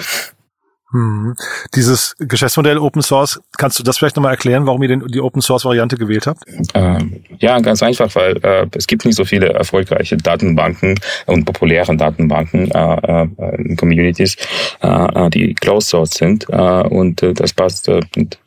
Hm. 0.91 1.35
Dieses 1.73 2.15
Geschäftsmodell 2.19 2.77
Open 2.77 3.01
Source, 3.01 3.41
kannst 3.57 3.79
du 3.79 3.83
das 3.83 3.97
vielleicht 3.97 4.17
nochmal 4.17 4.33
erklären, 4.33 4.65
warum 4.65 4.81
ihr 4.83 4.89
denn 4.89 5.03
die 5.07 5.21
Open 5.21 5.41
Source 5.41 5.63
Variante 5.63 5.97
gewählt 5.97 6.27
habt? 6.27 6.43
Ähm, 6.73 7.23
ja, 7.39 7.59
ganz 7.59 7.81
einfach, 7.81 8.13
weil 8.15 8.37
äh, 8.43 8.67
es 8.75 8.87
gibt 8.87 9.05
nicht 9.05 9.15
so 9.15 9.23
viele 9.23 9.53
erfolgreiche 9.53 10.17
Datenbanken 10.17 10.99
und 11.27 11.45
populären 11.45 11.97
Datenbanken 11.97 12.71
äh, 12.71 13.23
äh, 13.23 13.55
in 13.57 13.77
Communities, 13.77 14.35
äh, 14.81 14.87
äh 14.87 15.29
die 15.29 15.53
Closed 15.53 15.89
Source 15.89 16.11
sind 16.11 16.45
äh, 16.49 16.55
und 16.55 17.21
das 17.21 17.53
passt 17.53 17.89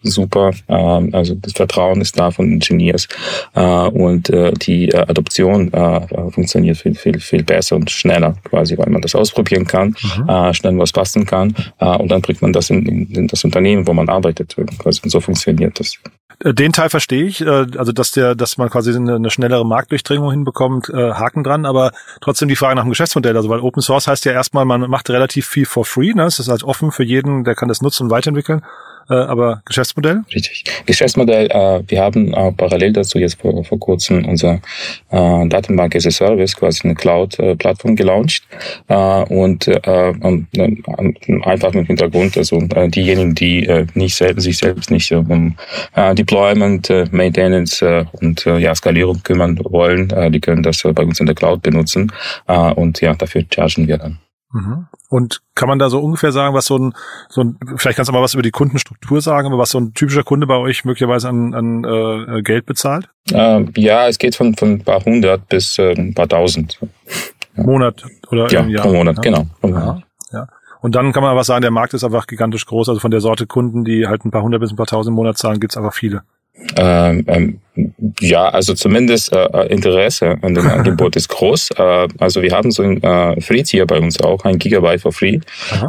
super. 0.02 0.50
Äh, 0.68 0.74
also 0.74 1.34
das 1.34 1.52
Vertrauen 1.52 2.00
ist 2.00 2.18
da 2.18 2.30
von 2.30 2.52
Engineers 2.52 3.08
und 3.54 4.30
die 4.66 4.94
Adoption 4.94 5.70
funktioniert 6.32 6.76
viel 6.76 6.94
viel 6.94 7.20
viel 7.20 7.42
besser 7.42 7.76
und 7.76 7.90
schneller 7.90 8.34
quasi, 8.44 8.76
weil 8.76 8.90
man 8.90 9.02
das 9.02 9.14
ausprobieren 9.14 9.66
kann, 9.66 9.94
mhm. 10.02 10.54
schnell 10.54 10.78
was 10.78 10.92
passen 10.92 11.24
kann 11.26 11.54
und 11.78 12.10
dann 12.10 12.22
kriegt 12.34 12.42
man 12.42 12.52
das 12.52 12.68
in, 12.70 12.84
in, 12.86 13.10
in 13.12 13.26
das 13.28 13.44
Unternehmen, 13.44 13.86
wo 13.86 13.92
man 13.92 14.08
arbeitet. 14.08 14.56
Also 14.84 15.08
so 15.08 15.20
funktioniert 15.20 15.78
das. 15.78 15.98
Äh, 16.40 16.52
den 16.52 16.72
Teil 16.72 16.90
verstehe 16.90 17.24
ich, 17.24 17.40
äh, 17.40 17.66
also 17.78 17.92
dass 17.92 18.10
der, 18.10 18.34
dass 18.34 18.58
man 18.58 18.70
quasi 18.70 18.94
eine, 18.94 19.14
eine 19.14 19.30
schnellere 19.30 19.64
Marktdurchdringung 19.64 20.32
hinbekommt, 20.32 20.88
äh, 20.88 21.12
Haken 21.12 21.44
dran, 21.44 21.64
aber 21.64 21.92
trotzdem 22.20 22.48
die 22.48 22.56
Frage 22.56 22.74
nach 22.74 22.82
dem 22.82 22.90
Geschäftsmodell, 22.90 23.36
also 23.36 23.48
weil 23.48 23.60
Open 23.60 23.82
Source 23.82 24.08
heißt 24.08 24.24
ja 24.24 24.32
erstmal, 24.32 24.64
man 24.64 24.90
macht 24.90 25.10
relativ 25.10 25.46
viel 25.46 25.64
for 25.64 25.84
free, 25.84 26.12
ne? 26.12 26.24
Es 26.24 26.40
ist 26.40 26.48
halt 26.48 26.64
offen 26.64 26.90
für 26.90 27.04
jeden, 27.04 27.44
der 27.44 27.54
kann 27.54 27.68
das 27.68 27.82
nutzen 27.82 28.04
und 28.04 28.10
weiterentwickeln. 28.10 28.62
Äh, 29.08 29.14
aber 29.14 29.62
Geschäftsmodell? 29.66 30.22
Richtig. 30.34 30.64
Geschäftsmodell, 30.86 31.46
äh, 31.50 31.82
wir 31.86 32.00
haben 32.00 32.34
auch 32.34 32.52
parallel 32.56 32.92
dazu 32.92 33.18
jetzt 33.18 33.40
vor, 33.40 33.64
vor 33.64 33.78
kurzem 33.78 34.24
unser 34.24 34.60
äh, 35.10 35.48
Datenbank 35.48 35.94
as 35.96 36.06
a 36.06 36.10
Service, 36.10 36.56
quasi 36.56 36.84
eine 36.84 36.94
Cloud-Plattform 36.94 37.96
gelauncht. 37.96 38.42
Äh, 38.88 38.94
und 39.24 39.68
äh, 39.68 40.12
einfach 41.44 41.72
mit 41.72 41.86
Hintergrund, 41.86 42.36
also 42.36 42.58
äh, 42.74 42.88
diejenigen, 42.88 43.34
die 43.34 43.66
äh, 43.66 43.86
nicht 43.94 44.14
selber, 44.14 44.40
sich 44.40 44.58
selbst 44.58 44.90
nicht 44.90 45.10
äh, 45.10 45.16
um 45.16 45.56
äh, 45.94 46.14
Deployment, 46.14 46.90
äh, 46.90 47.06
Maintenance 47.10 47.82
äh, 47.82 48.04
und 48.20 48.46
äh, 48.46 48.58
ja, 48.58 48.74
Skalierung 48.74 49.22
kümmern 49.22 49.58
wollen, 49.64 50.10
äh, 50.10 50.30
die 50.30 50.40
können 50.40 50.62
das 50.62 50.84
äh, 50.84 50.92
bei 50.92 51.04
uns 51.04 51.20
in 51.20 51.26
der 51.26 51.34
Cloud 51.34 51.62
benutzen. 51.62 52.12
Äh, 52.46 52.72
und 52.72 53.00
ja, 53.00 53.14
dafür 53.14 53.44
chargen 53.52 53.88
wir 53.88 53.98
dann. 53.98 54.18
Mhm. 54.54 54.86
Und 55.08 55.42
kann 55.56 55.68
man 55.68 55.80
da 55.80 55.90
so 55.90 55.98
ungefähr 55.98 56.30
sagen, 56.30 56.54
was 56.54 56.66
so 56.66 56.78
ein, 56.78 56.94
so 57.28 57.42
ein, 57.42 57.58
vielleicht 57.76 57.96
kannst 57.96 58.08
du 58.08 58.12
mal 58.12 58.22
was 58.22 58.34
über 58.34 58.42
die 58.42 58.52
Kundenstruktur 58.52 59.20
sagen, 59.20 59.48
aber 59.48 59.58
was 59.58 59.70
so 59.70 59.78
ein 59.78 59.94
typischer 59.94 60.22
Kunde 60.22 60.46
bei 60.46 60.56
euch 60.56 60.84
möglicherweise 60.84 61.28
an, 61.28 61.54
an 61.54 61.84
äh, 61.84 62.42
Geld 62.42 62.64
bezahlt? 62.64 63.08
Äh, 63.32 63.64
ja, 63.76 64.06
es 64.06 64.18
geht 64.18 64.36
von, 64.36 64.54
von 64.54 64.74
ein 64.74 64.84
paar 64.84 65.04
hundert 65.04 65.48
bis 65.48 65.76
äh, 65.78 65.92
ein 65.92 66.14
paar 66.14 66.28
tausend. 66.28 66.78
Ja. 67.56 67.64
Monat 67.64 68.04
oder 68.30 68.48
ja, 68.48 68.64
Jahr. 68.64 68.84
Pro 68.84 68.92
Monat, 68.92 69.16
ja. 69.16 69.22
genau. 69.22 69.46
Ja. 69.62 70.02
ja. 70.32 70.48
Und 70.80 70.94
dann 70.94 71.12
kann 71.12 71.24
man 71.24 71.32
aber 71.32 71.42
sagen, 71.42 71.62
der 71.62 71.72
Markt 71.72 71.94
ist 71.94 72.04
einfach 72.04 72.28
gigantisch 72.28 72.66
groß. 72.66 72.88
Also 72.90 73.00
von 73.00 73.10
der 73.10 73.20
Sorte 73.20 73.48
Kunden, 73.48 73.84
die 73.84 74.06
halt 74.06 74.24
ein 74.24 74.30
paar 74.30 74.42
hundert 74.42 74.60
bis 74.60 74.70
ein 74.70 74.76
paar 74.76 74.86
tausend 74.86 75.12
im 75.12 75.16
Monat 75.16 75.36
zahlen, 75.36 75.58
gibt's 75.58 75.76
einfach 75.76 75.94
viele. 75.94 76.22
Ähm, 76.76 77.24
ähm, 77.26 77.60
ja, 78.20 78.48
also 78.48 78.74
zumindest 78.74 79.32
äh, 79.32 79.44
äh 79.46 79.66
Interesse 79.72 80.36
an 80.42 80.54
dem 80.54 80.66
Angebot 80.70 81.16
ist 81.16 81.28
groß. 81.28 81.70
Äh, 81.76 82.08
also 82.18 82.42
wir 82.42 82.52
haben 82.52 82.70
so 82.70 82.82
ein 82.82 83.02
äh, 83.02 83.40
Free-Tier 83.40 83.86
bei 83.86 83.98
uns 83.98 84.20
auch, 84.20 84.44
ein 84.44 84.58
Gigabyte 84.58 85.00
for 85.00 85.12
free. 85.12 85.40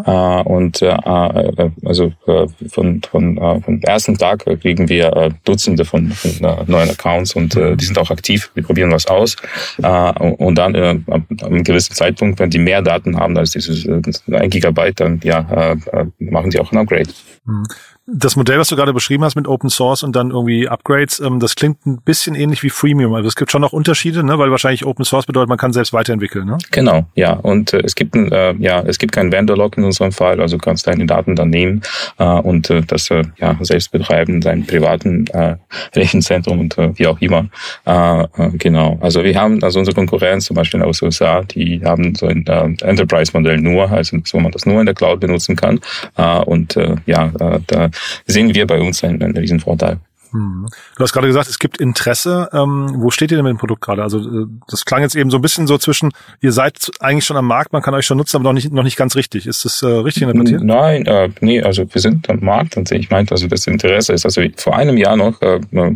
Äh, 0.05 0.11
und 0.43 0.81
äh, 0.81 0.87
äh, 0.87 1.69
also 1.85 2.11
äh, 2.27 2.47
von, 2.69 3.01
von, 3.03 3.37
äh, 3.37 3.61
vom 3.61 3.79
ersten 3.81 4.17
Tag 4.17 4.45
kriegen 4.61 4.89
wir 4.89 5.15
äh, 5.15 5.29
Dutzende 5.43 5.85
von, 5.85 6.09
von 6.11 6.31
äh, 6.31 6.63
neuen 6.65 6.89
Accounts 6.89 7.35
und 7.35 7.55
äh, 7.55 7.75
die 7.75 7.85
sind 7.85 7.99
auch 7.99 8.09
aktiv. 8.09 8.49
Wir 8.55 8.63
probieren 8.63 8.91
was 8.91 9.05
aus. 9.05 9.35
Äh, 9.81 10.11
und 10.19 10.55
dann 10.55 10.73
äh, 10.73 10.99
ab 11.11 11.21
einem 11.43 11.63
gewissen 11.63 11.93
Zeitpunkt, 11.93 12.39
wenn 12.39 12.49
die 12.49 12.59
mehr 12.59 12.81
Daten 12.81 13.17
haben 13.17 13.37
als 13.37 13.51
dieses 13.51 13.85
äh, 13.85 14.01
ein 14.35 14.49
Gigabyte, 14.49 14.99
dann 14.99 15.19
ja, 15.23 15.71
äh, 15.71 16.05
machen 16.17 16.49
sie 16.49 16.59
auch 16.59 16.71
ein 16.71 16.79
Upgrade. 16.79 17.09
Mhm. 17.45 17.65
Das 18.07 18.35
Modell, 18.35 18.59
was 18.59 18.67
du 18.67 18.75
gerade 18.75 18.93
beschrieben 18.93 19.23
hast 19.23 19.35
mit 19.35 19.47
Open 19.47 19.71
Source 19.71 20.03
und 20.03 20.15
dann 20.15 20.29
irgendwie 20.29 20.69
Upgrades, 20.69 21.19
ähm, 21.21 21.39
das 21.39 21.55
klingt 21.55 21.87
ein 21.87 22.01
bisschen 22.03 22.35
ähnlich 22.35 22.61
wie 22.61 22.69
Freemium. 22.69 23.15
Also 23.15 23.27
es 23.27 23.35
gibt 23.35 23.49
schon 23.49 23.61
noch 23.61 23.73
Unterschiede, 23.73 24.23
ne? 24.23 24.37
weil 24.37 24.51
wahrscheinlich 24.51 24.85
Open 24.85 25.03
Source 25.03 25.25
bedeutet, 25.25 25.49
man 25.49 25.57
kann 25.57 25.73
selbst 25.73 25.91
weiterentwickeln. 25.91 26.45
Ne? 26.45 26.59
Genau, 26.69 27.07
ja. 27.15 27.33
Und 27.33 27.73
äh, 27.73 27.81
es 27.83 27.95
gibt 27.95 28.13
ein, 28.13 28.31
äh, 28.31 28.53
ja, 28.59 28.83
es 28.85 28.99
gibt 28.99 29.11
keinen 29.11 29.31
Vendor-Lock 29.31 29.79
in 29.79 29.85
unserem 29.85 30.11
Fall, 30.11 30.39
also 30.39 30.57
du 30.57 30.63
kannst 30.63 30.85
deine 30.85 31.07
Daten 31.07 31.35
dann 31.35 31.49
nehmen 31.49 31.81
äh, 32.19 32.25
und 32.25 32.69
äh, 32.69 32.81
das 32.81 33.09
äh, 33.09 33.23
ja 33.37 33.57
selbst 33.61 33.91
betreiben, 33.91 34.39
deinen 34.39 34.67
privaten 34.67 35.25
äh, 35.33 35.55
Rechenzentrum 35.95 36.59
und 36.59 36.77
äh, 36.77 36.91
wie 36.99 37.07
auch 37.07 37.19
immer. 37.21 37.47
Äh, 37.87 38.21
äh, 38.21 38.27
genau. 38.59 38.99
Also 39.01 39.23
wir 39.23 39.35
haben 39.35 39.63
also 39.63 39.79
unsere 39.79 39.95
Konkurrenz 39.95 40.45
zum 40.45 40.55
Beispiel 40.55 40.79
aus 40.83 40.99
den 40.99 41.07
USA, 41.07 41.41
die 41.41 41.81
haben 41.83 42.13
so 42.13 42.27
ein 42.27 42.45
äh, 42.45 42.85
Enterprise-Modell 42.85 43.57
nur, 43.57 43.89
also 43.89 44.17
wo 44.31 44.39
man 44.39 44.51
das 44.51 44.67
nur 44.67 44.79
in 44.79 44.85
der 44.85 44.93
Cloud 44.93 45.21
benutzen 45.21 45.55
kann. 45.55 45.79
Äh, 46.17 46.41
und 46.41 46.77
äh, 46.77 46.97
ja, 47.07 47.31
äh, 47.39 47.59
da 47.65 47.89
sehen 48.25 48.53
wir 48.53 48.67
bei 48.67 48.79
uns 48.79 49.03
einen, 49.03 49.21
einen 49.21 49.37
riesen 49.37 49.59
Vorteil. 49.59 49.99
Hm. 50.35 50.67
Du 50.97 51.03
hast 51.03 51.13
gerade 51.13 51.27
gesagt, 51.27 51.47
es 51.49 51.59
gibt 51.59 51.77
Interesse. 51.77 52.49
Ähm, 52.51 52.91
wo 52.97 53.09
steht 53.09 53.31
ihr 53.31 53.37
denn 53.37 53.45
mit 53.45 53.51
dem 53.51 53.57
Produkt 53.57 53.81
gerade? 53.81 54.03
Also 54.03 54.19
äh, 54.19 54.45
das 54.67 54.83
klang 54.83 55.01
jetzt 55.01 55.15
eben 55.15 55.29
so 55.29 55.37
ein 55.37 55.41
bisschen 55.41 55.65
so 55.65 55.77
zwischen, 55.77 56.11
ihr 56.41 56.51
seid 56.51 56.91
eigentlich 56.99 57.23
schon 57.23 57.37
am 57.37 57.47
Markt, 57.47 57.71
man 57.71 57.81
kann 57.81 57.93
euch 57.93 58.05
schon 58.05 58.17
nutzen, 58.17 58.35
aber 58.35 58.43
noch 58.43 58.53
nicht, 58.53 58.71
noch 58.71 58.83
nicht 58.83 58.97
ganz 58.97 59.15
richtig. 59.15 59.47
Ist 59.47 59.63
das 59.63 59.81
äh, 59.81 59.87
richtig 59.87 60.23
interpretiert? 60.23 60.61
Nein, 60.61 61.05
äh, 61.05 61.29
nee, 61.39 61.61
also 61.61 61.85
wir 61.89 62.01
sind 62.01 62.29
am 62.29 62.41
Markt 62.41 62.75
und 62.75 62.91
ich 62.91 63.09
meinte, 63.09 63.31
also 63.31 63.47
das 63.47 63.65
Interesse 63.65 64.11
ist, 64.11 64.25
also 64.25 64.41
vor 64.57 64.75
einem 64.75 64.97
Jahr 64.97 65.15
noch 65.15 65.41
äh, 65.41 65.61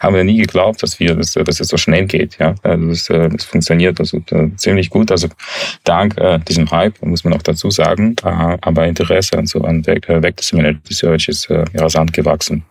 haben 0.00 0.14
wir 0.14 0.24
nie 0.24 0.38
geglaubt, 0.38 0.82
dass 0.82 0.98
wir, 0.98 1.14
dass, 1.14 1.34
dass 1.34 1.60
es 1.60 1.68
so 1.68 1.76
schnell 1.76 2.06
geht. 2.06 2.38
Ja, 2.38 2.56
also 2.64 2.88
das, 2.88 3.10
äh, 3.10 3.28
das 3.28 3.44
funktioniert 3.44 4.00
also 4.00 4.18
äh, 4.30 4.50
ziemlich 4.56 4.90
gut. 4.90 5.12
Also 5.12 5.28
dank 5.84 6.18
äh, 6.18 6.40
diesem 6.40 6.68
Hype 6.72 7.00
muss 7.02 7.22
man 7.22 7.32
auch 7.34 7.42
dazu 7.42 7.70
sagen, 7.70 8.16
äh, 8.24 8.58
aber 8.60 8.86
Interesse 8.86 9.38
an 9.38 9.46
so 9.46 9.60
an 9.62 9.86
Vector 9.86 10.20
Similarity 10.40 10.80
Research 10.88 11.28
ist 11.28 11.48
äh, 11.48 11.64
rasant 11.76 12.12
gewachsen. 12.12 12.64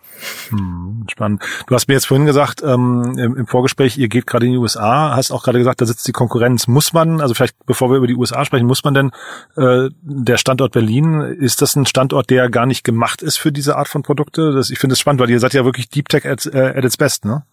Hm, 0.50 1.04
spannend. 1.10 1.42
Du 1.66 1.74
hast 1.74 1.88
mir 1.88 1.94
jetzt 1.94 2.06
vorhin 2.06 2.26
gesagt, 2.26 2.62
ähm, 2.62 3.16
im, 3.18 3.36
im, 3.36 3.46
Vorgespräch, 3.46 3.98
ihr 3.98 4.08
geht 4.08 4.26
gerade 4.26 4.46
in 4.46 4.52
die 4.52 4.58
USA, 4.58 5.14
hast 5.14 5.30
auch 5.30 5.42
gerade 5.42 5.58
gesagt, 5.58 5.80
da 5.80 5.86
sitzt 5.86 6.06
die 6.06 6.12
Konkurrenz. 6.12 6.68
Muss 6.68 6.92
man, 6.92 7.20
also 7.20 7.34
vielleicht 7.34 7.54
bevor 7.66 7.90
wir 7.90 7.98
über 7.98 8.06
die 8.06 8.16
USA 8.16 8.44
sprechen, 8.44 8.66
muss 8.66 8.84
man 8.84 8.94
denn 8.94 9.10
äh, 9.56 9.90
der 10.02 10.38
Standort 10.38 10.72
Berlin, 10.72 11.20
ist 11.20 11.62
das 11.62 11.76
ein 11.76 11.86
Standort, 11.86 12.30
der 12.30 12.48
gar 12.48 12.66
nicht 12.66 12.84
gemacht 12.84 13.22
ist 13.22 13.36
für 13.36 13.52
diese 13.52 13.76
Art 13.76 13.88
von 13.88 14.02
Produkte? 14.02 14.52
Das, 14.52 14.70
ich 14.70 14.78
finde 14.78 14.94
es 14.94 15.00
spannend, 15.00 15.20
weil 15.20 15.30
ihr 15.30 15.40
seid 15.40 15.54
ja 15.54 15.64
wirklich 15.64 15.88
Deep 15.88 16.08
Tech 16.08 16.26
at, 16.26 16.46
äh, 16.46 16.72
at 16.76 16.84
its 16.84 16.96
best, 16.96 17.24
ne? 17.24 17.44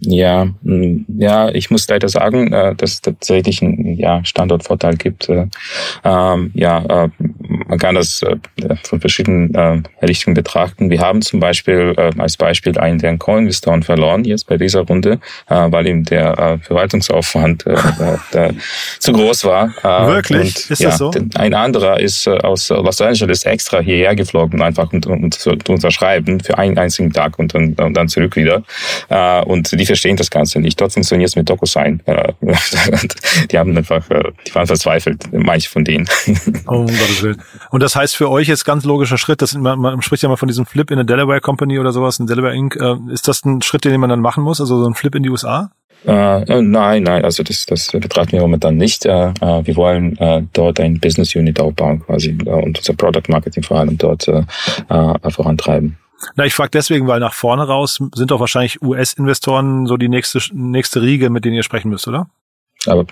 Ja, 0.00 0.44
mm, 0.62 1.06
ja, 1.18 1.48
ich 1.48 1.70
muss 1.70 1.88
leider 1.88 2.08
sagen, 2.08 2.52
äh, 2.52 2.74
dass 2.74 2.92
es 2.92 3.00
tatsächlich 3.00 3.62
einen 3.62 3.96
ja, 3.96 4.24
Standortvorteil 4.24 4.96
gibt. 4.96 5.28
Äh, 5.28 5.48
ähm, 6.04 6.52
ja, 6.54 7.10
man 7.68 7.78
kann 7.78 7.94
das 7.94 8.22
von 8.84 9.00
verschiedenen 9.00 9.86
Richtungen 10.02 10.34
betrachten. 10.34 10.90
Wir 10.90 11.00
haben 11.00 11.22
zum 11.22 11.40
Beispiel 11.40 11.94
als 12.18 12.36
Beispiel 12.36 12.76
einen 12.78 12.98
der 12.98 13.16
Co-Investoren 13.16 13.82
verloren 13.82 14.24
jetzt 14.24 14.46
bei 14.46 14.56
dieser 14.56 14.80
Runde, 14.80 15.20
weil 15.48 15.86
ihm 15.86 16.04
der 16.04 16.58
Verwaltungsaufwand 16.62 17.64
zu 18.98 19.12
groß 19.12 19.44
war. 19.44 19.68
Wirklich? 20.08 20.56
Und, 20.56 20.70
ist 20.70 20.80
ja, 20.80 20.90
das 20.90 20.98
so? 20.98 21.12
Ein 21.34 21.54
anderer 21.54 22.00
ist 22.00 22.26
aus 22.28 22.68
Los 22.68 23.00
Angeles 23.00 23.44
extra 23.44 23.80
hierher 23.80 24.14
geflogen, 24.14 24.62
einfach 24.62 24.92
um, 24.92 25.00
um 25.06 25.30
zu 25.30 25.50
unterschreiben 25.68 26.40
für 26.40 26.58
einen 26.58 26.78
einzigen 26.78 27.12
Tag 27.12 27.38
und 27.38 27.54
dann, 27.54 27.74
und 27.74 27.94
dann 27.94 28.08
zurück 28.08 28.36
wieder. 28.36 28.62
Und 29.46 29.78
die 29.78 29.86
verstehen 29.86 30.16
das 30.16 30.30
Ganze 30.30 30.60
nicht. 30.60 30.80
Dort 30.80 30.92
funktioniert 30.92 31.28
es 31.28 31.36
mit 31.36 31.48
DocuSign. 31.48 32.00
Äh, 32.06 32.32
die 33.50 33.58
haben 33.58 33.76
einfach, 33.76 34.08
äh, 34.10 34.22
die 34.46 34.54
waren 34.54 34.66
verzweifelt, 34.66 35.24
manche 35.32 35.68
von 35.68 35.84
denen. 35.84 36.08
Oh, 36.66 36.76
um 36.76 36.86
Gottes 36.86 37.22
Willen. 37.22 37.42
Und 37.70 37.82
das 37.82 37.96
heißt 37.96 38.16
für 38.16 38.30
euch 38.30 38.48
jetzt 38.48 38.64
ganz 38.64 38.84
logischer 38.84 39.18
Schritt, 39.18 39.42
das, 39.42 39.54
man, 39.54 39.78
man 39.78 40.02
spricht 40.02 40.22
ja 40.22 40.28
mal 40.28 40.36
von 40.36 40.48
diesem 40.48 40.66
Flip 40.66 40.90
in 40.90 40.98
eine 40.98 41.06
Delaware 41.06 41.40
Company 41.40 41.78
oder 41.78 41.92
sowas, 41.92 42.18
in 42.18 42.26
Delaware 42.26 42.54
Inc. 42.54 42.76
Äh, 42.76 42.96
ist 43.12 43.28
das 43.28 43.44
ein 43.44 43.62
Schritt, 43.62 43.84
den 43.84 44.00
man 44.00 44.10
dann 44.10 44.20
machen 44.20 44.42
muss? 44.44 44.60
Also 44.60 44.82
so 44.82 44.88
ein 44.88 44.94
Flip 44.94 45.14
in 45.14 45.22
die 45.22 45.30
USA? 45.30 45.70
Äh, 46.04 46.62
nein, 46.62 47.02
nein, 47.02 47.24
also 47.24 47.42
das, 47.42 47.66
das 47.66 47.88
betrachten 47.90 48.32
wir 48.32 48.40
momentan 48.40 48.76
nicht. 48.76 49.04
Äh, 49.04 49.32
wir 49.40 49.76
wollen 49.76 50.16
äh, 50.18 50.42
dort 50.52 50.78
ein 50.78 51.00
Business 51.00 51.34
Unit 51.34 51.60
aufbauen 51.60 52.04
quasi 52.04 52.38
äh, 52.46 52.50
und 52.50 52.78
unser 52.78 52.94
Product 52.94 53.28
Marketing 53.28 53.62
vor 53.62 53.78
allem 53.78 53.98
dort 53.98 54.28
äh, 54.28 54.44
vorantreiben. 55.30 55.98
Na, 56.34 56.44
ich 56.44 56.54
frage 56.54 56.70
deswegen, 56.70 57.06
weil 57.06 57.20
nach 57.20 57.34
vorne 57.34 57.66
raus 57.66 58.00
sind 58.14 58.30
doch 58.30 58.40
wahrscheinlich 58.40 58.82
US-Investoren 58.82 59.86
so 59.86 59.96
die 59.96 60.08
nächste, 60.08 60.40
nächste 60.52 61.02
Riege, 61.02 61.30
mit 61.30 61.44
denen 61.44 61.54
ihr 61.54 61.62
sprechen 61.62 61.90
müsst, 61.90 62.08
oder? 62.08 62.28
Aber 62.86 63.04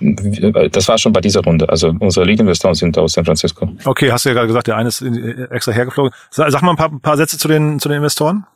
das 0.68 0.88
war 0.88 0.99
schon 0.99 1.12
bei 1.12 1.20
dieser 1.20 1.42
Runde. 1.42 1.68
Also 1.68 1.92
unsere 1.99 2.25
Lead-Investoren 2.25 2.75
sind 2.75 2.96
aus 2.99 3.14
San 3.14 3.25
Francisco. 3.25 3.68
Okay, 3.85 4.12
hast 4.12 4.25
du 4.25 4.28
ja 4.30 4.35
gerade 4.35 4.46
gesagt, 4.46 4.68
der 4.68 4.76
eine 4.76 4.88
ist 4.88 5.02
extra 5.50 5.73
hergeflogen. 5.73 6.12
Sag 6.30 6.62
mal 6.62 6.70
ein 6.70 6.76
paar, 6.76 6.90
ein 6.90 7.00
paar 7.00 7.16
Sätze 7.16 7.37
zu 7.38 7.49
den, 7.49 7.80
zu 7.80 7.88
den 7.88 7.96
Investoren. 7.96 8.46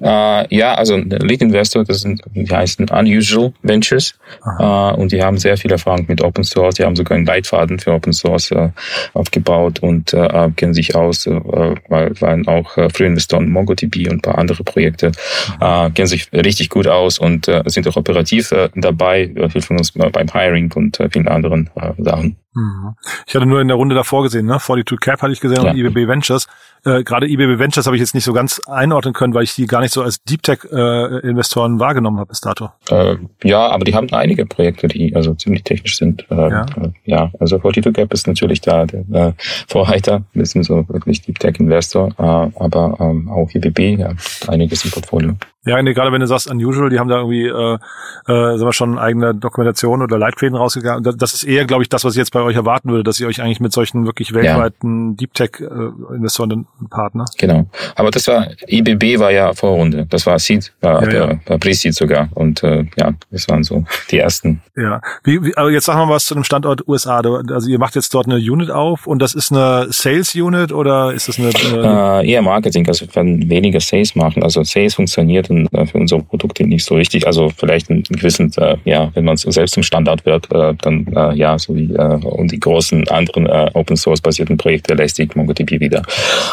Äh, 0.00 0.56
ja, 0.56 0.74
also 0.74 0.96
Lead 0.96 1.42
Investor, 1.42 1.84
das 1.84 2.00
sind, 2.00 2.22
die 2.34 2.48
heißen 2.48 2.88
Unusual 2.88 3.52
Ventures. 3.62 4.14
Äh, 4.58 4.62
und 4.62 5.12
die 5.12 5.22
haben 5.22 5.38
sehr 5.38 5.56
viel 5.56 5.70
Erfahrung 5.70 6.06
mit 6.08 6.22
Open 6.22 6.44
Source. 6.44 6.76
Die 6.76 6.84
haben 6.84 6.96
sogar 6.96 7.16
einen 7.16 7.26
Leitfaden 7.26 7.78
für 7.78 7.92
Open 7.92 8.12
Source 8.12 8.50
äh, 8.50 8.70
aufgebaut 9.14 9.80
und 9.80 10.12
äh, 10.12 10.50
kennen 10.56 10.74
sich 10.74 10.94
aus, 10.94 11.26
äh, 11.26 11.40
weil 11.88 12.20
waren 12.20 12.46
auch 12.48 12.76
äh, 12.76 12.88
frühe 12.90 13.08
Investoren 13.08 13.50
MongoDB 13.50 14.08
und 14.08 14.16
ein 14.16 14.20
paar 14.20 14.38
andere 14.38 14.64
Projekte, 14.64 15.12
äh, 15.60 15.90
kennen 15.90 16.08
sich 16.08 16.32
richtig 16.32 16.70
gut 16.70 16.86
aus 16.86 17.18
und 17.18 17.50
sind 17.66 17.86
auch 17.88 17.96
operativ 17.96 18.52
dabei, 18.74 19.30
helfen 19.52 19.78
uns 19.78 19.92
beim 19.92 20.32
Hiring 20.32 20.72
und 20.72 20.98
vielen 21.10 21.28
anderen 21.28 21.70
Sachen. 21.98 22.36
Mhm. 22.58 22.94
Ich 23.26 23.34
hatte 23.34 23.46
nur 23.46 23.60
in 23.60 23.68
der 23.68 23.76
Runde 23.76 23.94
davor 23.94 24.22
gesehen, 24.22 24.46
ne? 24.46 24.58
42 24.58 24.98
Cap 25.00 25.22
hatte 25.22 25.32
ich 25.32 25.40
gesehen 25.40 25.64
ja. 25.64 25.70
und 25.70 25.76
IBB 25.76 26.08
Ventures. 26.08 26.46
Äh, 26.84 27.02
Gerade 27.02 27.28
IBB 27.28 27.58
Ventures 27.58 27.86
habe 27.86 27.96
ich 27.96 28.00
jetzt 28.00 28.14
nicht 28.14 28.24
so 28.24 28.32
ganz 28.32 28.60
einordnen 28.66 29.14
können, 29.14 29.34
weil 29.34 29.44
ich 29.44 29.54
die 29.54 29.66
gar 29.66 29.80
nicht 29.80 29.92
so 29.92 30.02
als 30.02 30.22
Deep 30.22 30.42
Tech 30.42 30.60
äh, 30.70 31.18
Investoren 31.20 31.78
wahrgenommen 31.78 32.18
habe 32.18 32.28
bis 32.28 32.40
dato. 32.40 32.70
Äh, 32.90 33.16
ja, 33.44 33.68
aber 33.68 33.84
die 33.84 33.94
haben 33.94 34.12
einige 34.12 34.46
Projekte, 34.46 34.88
die 34.88 35.14
also 35.14 35.34
ziemlich 35.34 35.64
technisch 35.64 35.96
sind. 35.96 36.26
Äh, 36.30 36.34
ja. 36.34 36.62
Äh, 36.62 36.90
ja, 37.04 37.30
also 37.38 37.58
42 37.58 37.92
Cap 37.94 38.12
ist 38.12 38.26
natürlich 38.26 38.60
da 38.60 38.86
der 38.86 39.04
äh, 39.12 39.32
Vorreiter, 39.68 40.22
wir 40.32 40.46
sind 40.46 40.64
so 40.64 40.88
wirklich 40.88 41.22
Deep 41.22 41.38
Tech 41.38 41.58
Investor, 41.58 42.08
äh, 42.18 42.22
aber 42.62 42.96
ähm, 43.00 43.28
auch 43.28 43.48
IBB, 43.52 43.98
ja, 43.98 44.10
einiges 44.48 44.84
im 44.84 44.90
Portfolio. 44.90 45.36
Ja, 45.68 45.82
nee, 45.82 45.92
gerade 45.92 46.12
wenn 46.12 46.20
du 46.20 46.26
sagst 46.26 46.50
Unusual, 46.50 46.90
die 46.90 46.98
haben 46.98 47.08
da 47.08 47.16
irgendwie, 47.18 47.46
äh, 47.46 47.74
äh, 47.74 47.78
sagen 48.26 48.60
wir 48.60 48.72
schon, 48.72 48.98
eigene 48.98 49.34
Dokumentation 49.34 50.02
oder 50.02 50.18
Leitfäden 50.18 50.56
rausgegangen. 50.56 51.02
Das 51.18 51.34
ist 51.34 51.44
eher, 51.44 51.64
glaube 51.64 51.82
ich, 51.82 51.88
das, 51.88 52.04
was 52.04 52.14
ich 52.14 52.18
jetzt 52.18 52.32
bei 52.32 52.40
euch 52.40 52.56
erwarten 52.56 52.90
würde, 52.90 53.04
dass 53.04 53.20
ihr 53.20 53.26
euch 53.26 53.40
eigentlich 53.40 53.60
mit 53.60 53.72
solchen 53.72 54.06
wirklich 54.06 54.32
weltweiten 54.34 55.10
ja. 55.10 55.16
Deep 55.16 55.34
Tech-Investoren 55.34 56.66
äh, 56.82 56.88
partner. 56.88 57.26
Genau. 57.36 57.66
Aber 57.94 58.10
das 58.10 58.26
war, 58.28 58.48
IBB 58.66 59.18
war 59.18 59.30
ja 59.30 59.52
Vorrunde. 59.52 60.06
Das 60.08 60.26
war 60.26 60.38
Seed, 60.38 60.72
war, 60.80 61.02
ja, 61.10 61.30
ja. 61.30 61.40
war 61.46 61.58
Pre-Seed 61.58 61.94
sogar. 61.94 62.28
Und 62.34 62.62
äh, 62.62 62.86
ja, 62.96 63.12
das 63.30 63.48
waren 63.48 63.62
so 63.62 63.84
die 64.10 64.18
ersten. 64.18 64.62
Ja. 64.76 65.00
Wie, 65.24 65.42
wie, 65.42 65.56
aber 65.56 65.70
jetzt 65.70 65.86
sagen 65.86 66.00
wir 66.00 66.06
mal 66.06 66.14
was 66.14 66.24
zu 66.24 66.34
dem 66.34 66.44
Standort 66.44 66.86
USA. 66.88 67.18
Also 67.18 67.68
ihr 67.68 67.78
macht 67.78 67.94
jetzt 67.94 68.12
dort 68.14 68.26
eine 68.26 68.36
Unit 68.36 68.70
auf 68.70 69.06
und 69.06 69.20
das 69.20 69.34
ist 69.34 69.52
eine 69.52 69.86
Sales-Unit 69.90 70.72
oder 70.72 71.12
ist 71.12 71.28
das 71.28 71.38
eine... 71.38 71.48
eine 71.48 72.22
äh, 72.22 72.30
eher 72.30 72.42
Marketing, 72.42 72.86
also 72.86 73.06
wir 73.06 73.14
werden 73.14 73.48
weniger 73.48 73.80
Sales 73.80 74.14
machen. 74.14 74.42
Also 74.42 74.62
Sales 74.62 74.94
funktioniert 74.94 75.50
äh, 75.66 75.86
für 75.86 75.98
unsere 75.98 76.22
Produkte 76.22 76.66
nicht 76.66 76.84
so 76.84 76.94
richtig. 76.94 77.26
Also 77.26 77.50
vielleicht 77.50 77.90
ein 77.90 78.02
gewissen, 78.02 78.52
äh, 78.56 78.76
ja, 78.84 79.10
wenn 79.14 79.24
man 79.24 79.36
selbst 79.36 79.74
zum 79.74 79.82
Standard 79.82 80.24
wird, 80.26 80.50
äh, 80.52 80.74
dann 80.80 81.06
ja, 81.34 81.58
so 81.58 81.74
wie 81.74 81.88
und 81.88 82.52
die 82.52 82.60
großen 82.60 83.08
anderen 83.08 83.48
Open 83.74 83.96
Source 83.96 84.20
basierten 84.20 84.56
Projekte, 84.56 84.94
Elastic, 84.94 85.34
MongoDB 85.36 85.80
wieder 85.80 86.02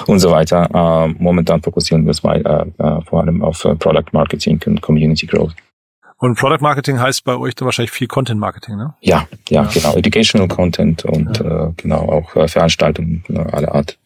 und 0.07 0.19
so 0.19 0.31
weiter. 0.31 1.13
Momentan 1.19 1.61
fokussieren 1.61 2.03
wir 2.03 2.09
uns 2.09 2.23
mal 2.23 2.41
vor 3.07 3.21
allem 3.21 3.41
auf 3.41 3.61
Product 3.79 4.11
Marketing 4.11 4.59
und 4.65 4.81
Community 4.81 5.25
Growth. 5.25 5.55
Und 6.17 6.37
Product 6.37 6.61
Marketing 6.61 6.99
heißt 6.99 7.23
bei 7.25 7.35
euch 7.35 7.55
dann 7.55 7.65
wahrscheinlich 7.65 7.91
viel 7.91 8.07
Content 8.07 8.39
Marketing, 8.39 8.77
ne? 8.77 8.93
Ja, 9.01 9.27
ja, 9.49 9.63
ja. 9.63 9.69
genau. 9.73 9.95
Educational 9.95 10.47
Content 10.47 11.03
und 11.03 11.39
ja. 11.39 11.67
äh, 11.67 11.73
genau 11.75 12.09
auch 12.09 12.35
äh, 12.35 12.47
Veranstaltungen 12.47 13.23
äh, 13.29 13.37
aller 13.37 13.75
Art. 13.75 13.97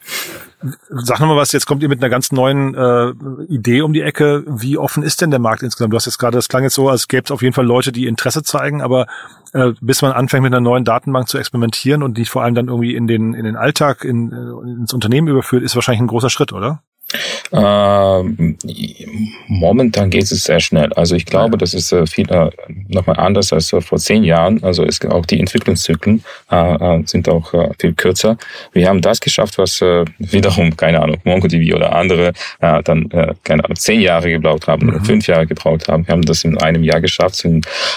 Sag 0.89 1.21
nochmal 1.21 1.37
was, 1.37 1.53
jetzt 1.53 1.67
kommt 1.67 1.83
ihr 1.83 1.87
mit 1.87 2.01
einer 2.01 2.09
ganz 2.09 2.33
neuen 2.33 2.75
äh, 2.75 3.11
Idee 3.47 3.81
um 3.81 3.93
die 3.93 4.01
Ecke. 4.01 4.43
Wie 4.45 4.77
offen 4.77 5.03
ist 5.03 5.21
denn 5.21 5.29
der 5.29 5.39
Markt 5.39 5.63
insgesamt? 5.63 5.93
Du 5.93 5.95
hast 5.95 6.05
jetzt 6.05 6.17
gerade, 6.17 6.35
das 6.35 6.49
klang 6.49 6.63
jetzt 6.63 6.73
so, 6.73 6.89
als 6.89 7.07
gäbe 7.07 7.23
es 7.23 7.31
auf 7.31 7.41
jeden 7.41 7.53
Fall 7.53 7.65
Leute, 7.65 7.93
die 7.93 8.07
Interesse 8.07 8.43
zeigen, 8.43 8.81
aber 8.81 9.07
äh, 9.53 9.71
bis 9.79 10.01
man 10.01 10.11
anfängt 10.11 10.43
mit 10.43 10.51
einer 10.51 10.59
neuen 10.59 10.83
Datenbank 10.83 11.29
zu 11.29 11.37
experimentieren 11.37 12.03
und 12.03 12.17
die 12.17 12.25
vor 12.25 12.43
allem 12.43 12.55
dann 12.55 12.67
irgendwie 12.67 12.93
in 12.93 13.07
den, 13.07 13.33
in 13.33 13.45
den 13.45 13.55
Alltag, 13.55 14.03
in, 14.03 14.33
äh, 14.33 14.81
ins 14.81 14.93
Unternehmen 14.93 15.29
überführt, 15.29 15.63
ist 15.63 15.75
wahrscheinlich 15.75 16.01
ein 16.01 16.07
großer 16.07 16.29
Schritt, 16.29 16.51
oder? 16.51 16.83
Ähm, 17.51 18.57
momentan 19.47 20.09
geht 20.09 20.23
es 20.23 20.43
sehr 20.43 20.59
schnell. 20.59 20.93
Also 20.93 21.15
ich 21.15 21.25
glaube, 21.25 21.57
das 21.57 21.73
ist 21.73 21.91
äh, 21.91 22.05
viel 22.05 22.29
äh, 22.29 22.49
nochmal 22.87 23.17
anders 23.17 23.51
als 23.51 23.73
äh, 23.73 23.81
vor 23.81 23.97
zehn 23.97 24.23
Jahren. 24.23 24.63
Also 24.63 24.83
es, 24.83 25.03
auch 25.05 25.25
die 25.25 25.39
Entwicklungszyklen 25.39 26.23
äh, 26.51 26.99
sind 27.05 27.27
auch 27.29 27.51
viel 27.79 27.93
kürzer. 27.93 28.37
Wir 28.73 28.87
haben 28.87 29.01
das 29.01 29.19
geschafft, 29.19 29.57
was 29.57 29.81
wiederum, 29.81 30.75
keine 30.75 31.01
Ahnung, 31.01 31.17
MongoDB 31.23 31.73
oder 31.73 31.95
andere 31.95 32.33
dann, 32.59 33.09
keine 33.43 33.63
Ahnung, 33.63 33.75
zehn 33.75 34.01
Jahre 34.01 34.29
gebraucht 34.29 34.67
haben 34.67 34.85
mhm. 34.85 34.93
oder 34.93 35.05
fünf 35.05 35.27
Jahre 35.27 35.47
gebraucht 35.47 35.87
haben. 35.87 36.07
Wir 36.07 36.13
haben 36.13 36.21
das 36.21 36.43
in 36.43 36.57
einem 36.57 36.83
Jahr 36.83 37.01
geschafft, 37.01 37.45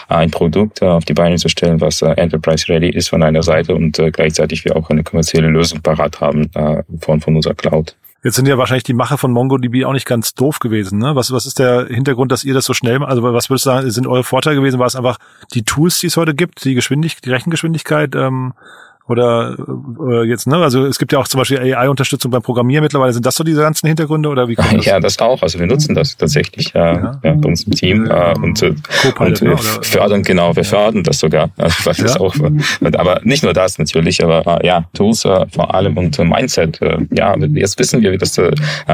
ein, 0.09 0.31
Produkt 0.31 0.83
auf 0.83 1.05
die 1.05 1.15
Beine 1.15 1.37
zu 1.37 1.49
stellen, 1.49 1.81
was 1.81 2.03
Enterprise 2.03 2.69
Ready 2.69 2.91
ist 2.91 3.09
von 3.09 3.23
einer 3.23 3.43
Seite 3.43 3.75
und 3.75 4.01
gleichzeitig 4.13 4.65
wir 4.65 4.77
auch 4.77 4.89
eine 4.91 5.03
kommerzielle 5.03 5.49
Lösung 5.49 5.83
parat 5.83 6.21
haben 6.21 6.51
von, 7.01 7.21
von 7.21 7.37
unserer 7.37 7.55
Cloud. 7.55 7.95
Jetzt 8.23 8.37
sind 8.37 8.47
ja 8.47 8.57
wahrscheinlich 8.57 8.85
die 8.85 8.95
Macher 8.95 9.19
von 9.19 9.33
MongoDB 9.33 9.85
auch 9.85 9.93
nicht 9.93 10.07
ganz 10.07 10.35
doof 10.35 10.61
gewesen. 10.61 10.99
Ne? 10.99 11.17
Was, 11.17 11.33
was 11.33 11.45
ist 11.45 11.59
der 11.59 11.87
Hintergrund, 11.87 12.31
dass 12.31 12.45
ihr 12.45 12.55
das 12.55 12.65
so 12.65 12.73
schnell, 12.73 13.03
also 13.03 13.23
was 13.23 13.51
würdest 13.51 13.67
du 13.67 13.71
sagen, 13.71 13.91
sind 13.91 14.07
eure 14.07 14.23
Vorteile 14.23 14.57
gewesen? 14.57 14.79
War 14.79 14.87
es 14.87 14.95
einfach 14.95 15.19
die 15.55 15.65
Tools, 15.65 15.99
die 15.99 16.07
es 16.07 16.17
heute 16.17 16.35
gibt, 16.35 16.65
die 16.65 16.75
Geschwindigkeit, 16.75 17.25
die 17.25 17.31
Rechengeschwindigkeit? 17.31 18.15
Ähm, 18.15 18.55
oder 19.09 19.57
äh, 20.11 20.25
jetzt, 20.25 20.47
ne? 20.47 20.57
Also 20.57 20.87
es 20.87 20.99
gibt 20.99 21.13
ja 21.13 21.19
auch 21.19 21.27
zum 21.27 21.39
Beispiel 21.39 21.59
AI-Unterstützung 21.59 22.31
beim 22.31 22.43
Programmieren 22.43 22.83
mittlerweile. 22.83 23.13
Sind 23.13 23.27
das 23.27 23.35
so 23.35 23.45
diese 23.45 23.61
ganzen 23.61 23.87
Hintergründe 23.89 24.29
oder 24.29 24.49
wie 24.49 24.55
kommt 24.55 24.73
das? 24.79 24.85
Ja, 24.85 25.01
das 25.01 25.19
auch. 25.19 25.43
Also 25.43 25.59
wir 25.59 25.67
nutzen 25.67 25.95
das 25.95 26.17
tatsächlich 26.17 26.75
äh, 26.75 26.79
ja. 26.79 27.21
Ja, 27.23 27.33
bei 27.35 27.49
uns 27.49 27.65
im 27.65 27.73
Team 27.73 28.07
äh, 28.07 28.35
und, 28.37 28.63
äh, 28.63 28.75
und 29.19 29.43
äh, 29.43 29.57
fördern, 29.57 30.23
genau, 30.23 30.55
wir 30.55 30.65
fördern 30.65 31.03
das 31.03 31.19
sogar. 31.19 31.51
Also, 31.63 31.87
weil 31.87 31.95
ja. 31.95 32.03
das 32.03 32.17
auch, 32.19 32.35
aber 32.99 33.21
nicht 33.23 33.45
nur 33.45 33.53
das 33.53 33.79
natürlich, 33.79 34.23
aber 34.25 34.61
äh, 34.63 34.67
ja, 34.67 34.85
Tools 34.95 35.25
äh, 35.25 35.47
vor 35.49 35.73
allem 35.75 35.97
und 35.97 36.19
äh, 36.19 36.25
Mindset. 36.25 36.83
Äh, 36.83 36.99
ja, 37.13 37.37
jetzt 37.37 37.79
wissen 37.79 38.03
wir, 38.03 38.11
wie 38.11 38.19
das, 38.19 38.37
äh, 38.39 38.51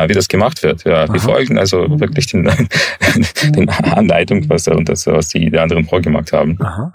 wie 0.07 0.13
das 0.13 0.29
gemacht 0.29 0.63
wird. 0.63 0.85
Ja, 0.85 1.11
wir 1.11 1.21
folgen 1.21 1.59
also 1.59 1.87
wirklich 1.99 2.27
den, 2.27 2.45
den 3.55 3.71
Anleitungen, 3.71 4.49
was, 4.51 4.69
und 4.69 4.89
das, 4.89 5.07
was 5.07 5.29
die, 5.29 5.51
die 5.51 5.59
anderen 5.59 5.85
vorgemacht 5.85 6.33
haben. 6.33 6.59
Aha. 6.61 6.93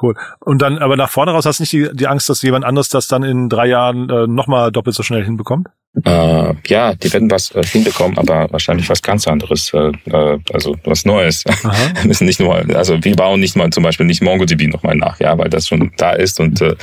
Cool. 0.00 0.14
Und 0.40 0.62
dann, 0.62 0.78
aber 0.78 0.96
nach 0.96 1.10
vorne 1.10 1.32
raus 1.32 1.46
hast 1.46 1.58
du 1.58 1.62
nicht 1.62 1.72
die, 1.72 1.88
die 1.92 2.06
Angst, 2.06 2.28
dass 2.28 2.42
jemand 2.42 2.64
anderes 2.64 2.88
das 2.88 3.08
dann 3.08 3.22
in 3.22 3.48
drei 3.48 3.66
Jahren 3.66 4.08
äh, 4.08 4.26
nochmal 4.26 4.72
doppelt 4.72 4.96
so 4.96 5.02
schnell 5.02 5.24
hinbekommt? 5.24 5.68
Äh, 6.04 6.54
ja, 6.68 6.94
die 6.94 7.12
werden 7.12 7.28
was 7.32 7.50
äh, 7.50 7.64
hinbekommen, 7.64 8.16
aber 8.16 8.46
wahrscheinlich 8.52 8.88
was 8.88 9.02
ganz 9.02 9.26
anderes, 9.26 9.72
äh, 9.74 9.90
äh 10.06 10.38
also 10.52 10.76
was 10.84 11.04
Neues. 11.04 11.44
wir 11.44 12.04
müssen 12.04 12.26
nicht 12.26 12.38
nur, 12.38 12.54
also 12.76 13.02
wir 13.02 13.16
bauen 13.16 13.40
nicht 13.40 13.56
mal 13.56 13.70
zum 13.70 13.82
Beispiel 13.82 14.06
nicht 14.06 14.22
MongoDB 14.22 14.68
nochmal 14.68 14.94
nach, 14.94 15.18
ja, 15.18 15.36
weil 15.36 15.50
das 15.50 15.66
schon 15.66 15.90
da 15.96 16.12
ist 16.12 16.38
und, 16.38 16.60
äh, 16.60 16.76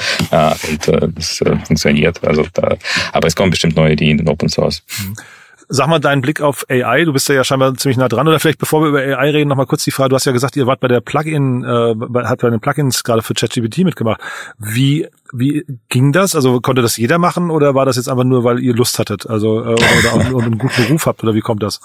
und 0.70 0.88
äh, 0.90 1.08
das 1.16 1.40
äh, 1.42 1.56
funktioniert. 1.66 2.22
Also, 2.28 2.46
da, 2.54 2.76
aber 3.14 3.28
es 3.28 3.36
kommen 3.36 3.52
bestimmt 3.52 3.78
neue 3.78 3.94
Ideen 3.94 4.20
in 4.20 4.28
Open 4.28 4.50
Source. 4.50 4.84
Mhm. 5.00 5.16
Sag 5.70 5.88
mal 5.88 6.00
deinen 6.00 6.22
Blick 6.22 6.42
auf 6.42 6.66
AI. 6.70 7.04
Du 7.04 7.14
bist 7.14 7.28
ja, 7.28 7.36
ja 7.36 7.44
scheinbar 7.44 7.74
ziemlich 7.76 7.98
nah 7.98 8.08
dran. 8.08 8.28
Oder 8.28 8.40
vielleicht, 8.40 8.60
bevor 8.60 8.82
wir 8.82 8.90
über 8.90 9.00
AI 9.00 9.32
reden, 9.32 9.50
noch 9.50 9.58
mal 9.58 9.66
kurz 9.66 9.84
die 9.84 9.92
Frage. 9.92 10.10
Du 10.10 10.16
hast 10.16 10.26
ja 10.26 10.32
gesagt, 10.32 10.56
ihr 10.56 10.66
wart 10.66 10.80
bei 10.80 10.88
der 10.88 11.02
Plugin, 11.02 11.64
äh, 11.64 11.96
hat 12.24 12.40
bei 12.40 12.50
den 12.50 12.60
Plugins 12.60 13.04
gerade 13.04 13.22
für 13.22 13.34
ChatGPT 13.34 13.80
mitgemacht. 13.80 14.22
Wie 14.58 15.08
wie 15.34 15.66
ging 15.90 16.12
das? 16.12 16.36
Also 16.36 16.60
konnte 16.62 16.82
das 16.82 16.98
jeder 16.98 17.18
machen 17.18 17.50
oder 17.50 17.76
war 17.76 17.86
das 17.86 17.96
jetzt 17.96 18.10
einfach 18.10 18.24
nur, 18.24 18.44
weil 18.44 18.60
ihr 18.60 18.74
Lust 18.74 19.00
hattet? 19.00 19.30
Also 19.30 19.60
äh, 19.60 19.74
oder, 19.74 20.34
oder 20.34 20.46
einen 20.46 20.58
guten 20.58 20.84
Beruf 20.84 21.06
habt 21.06 21.24
oder 21.24 21.34
wie 21.34 21.42
kommt 21.42 21.64
das? 21.64 21.80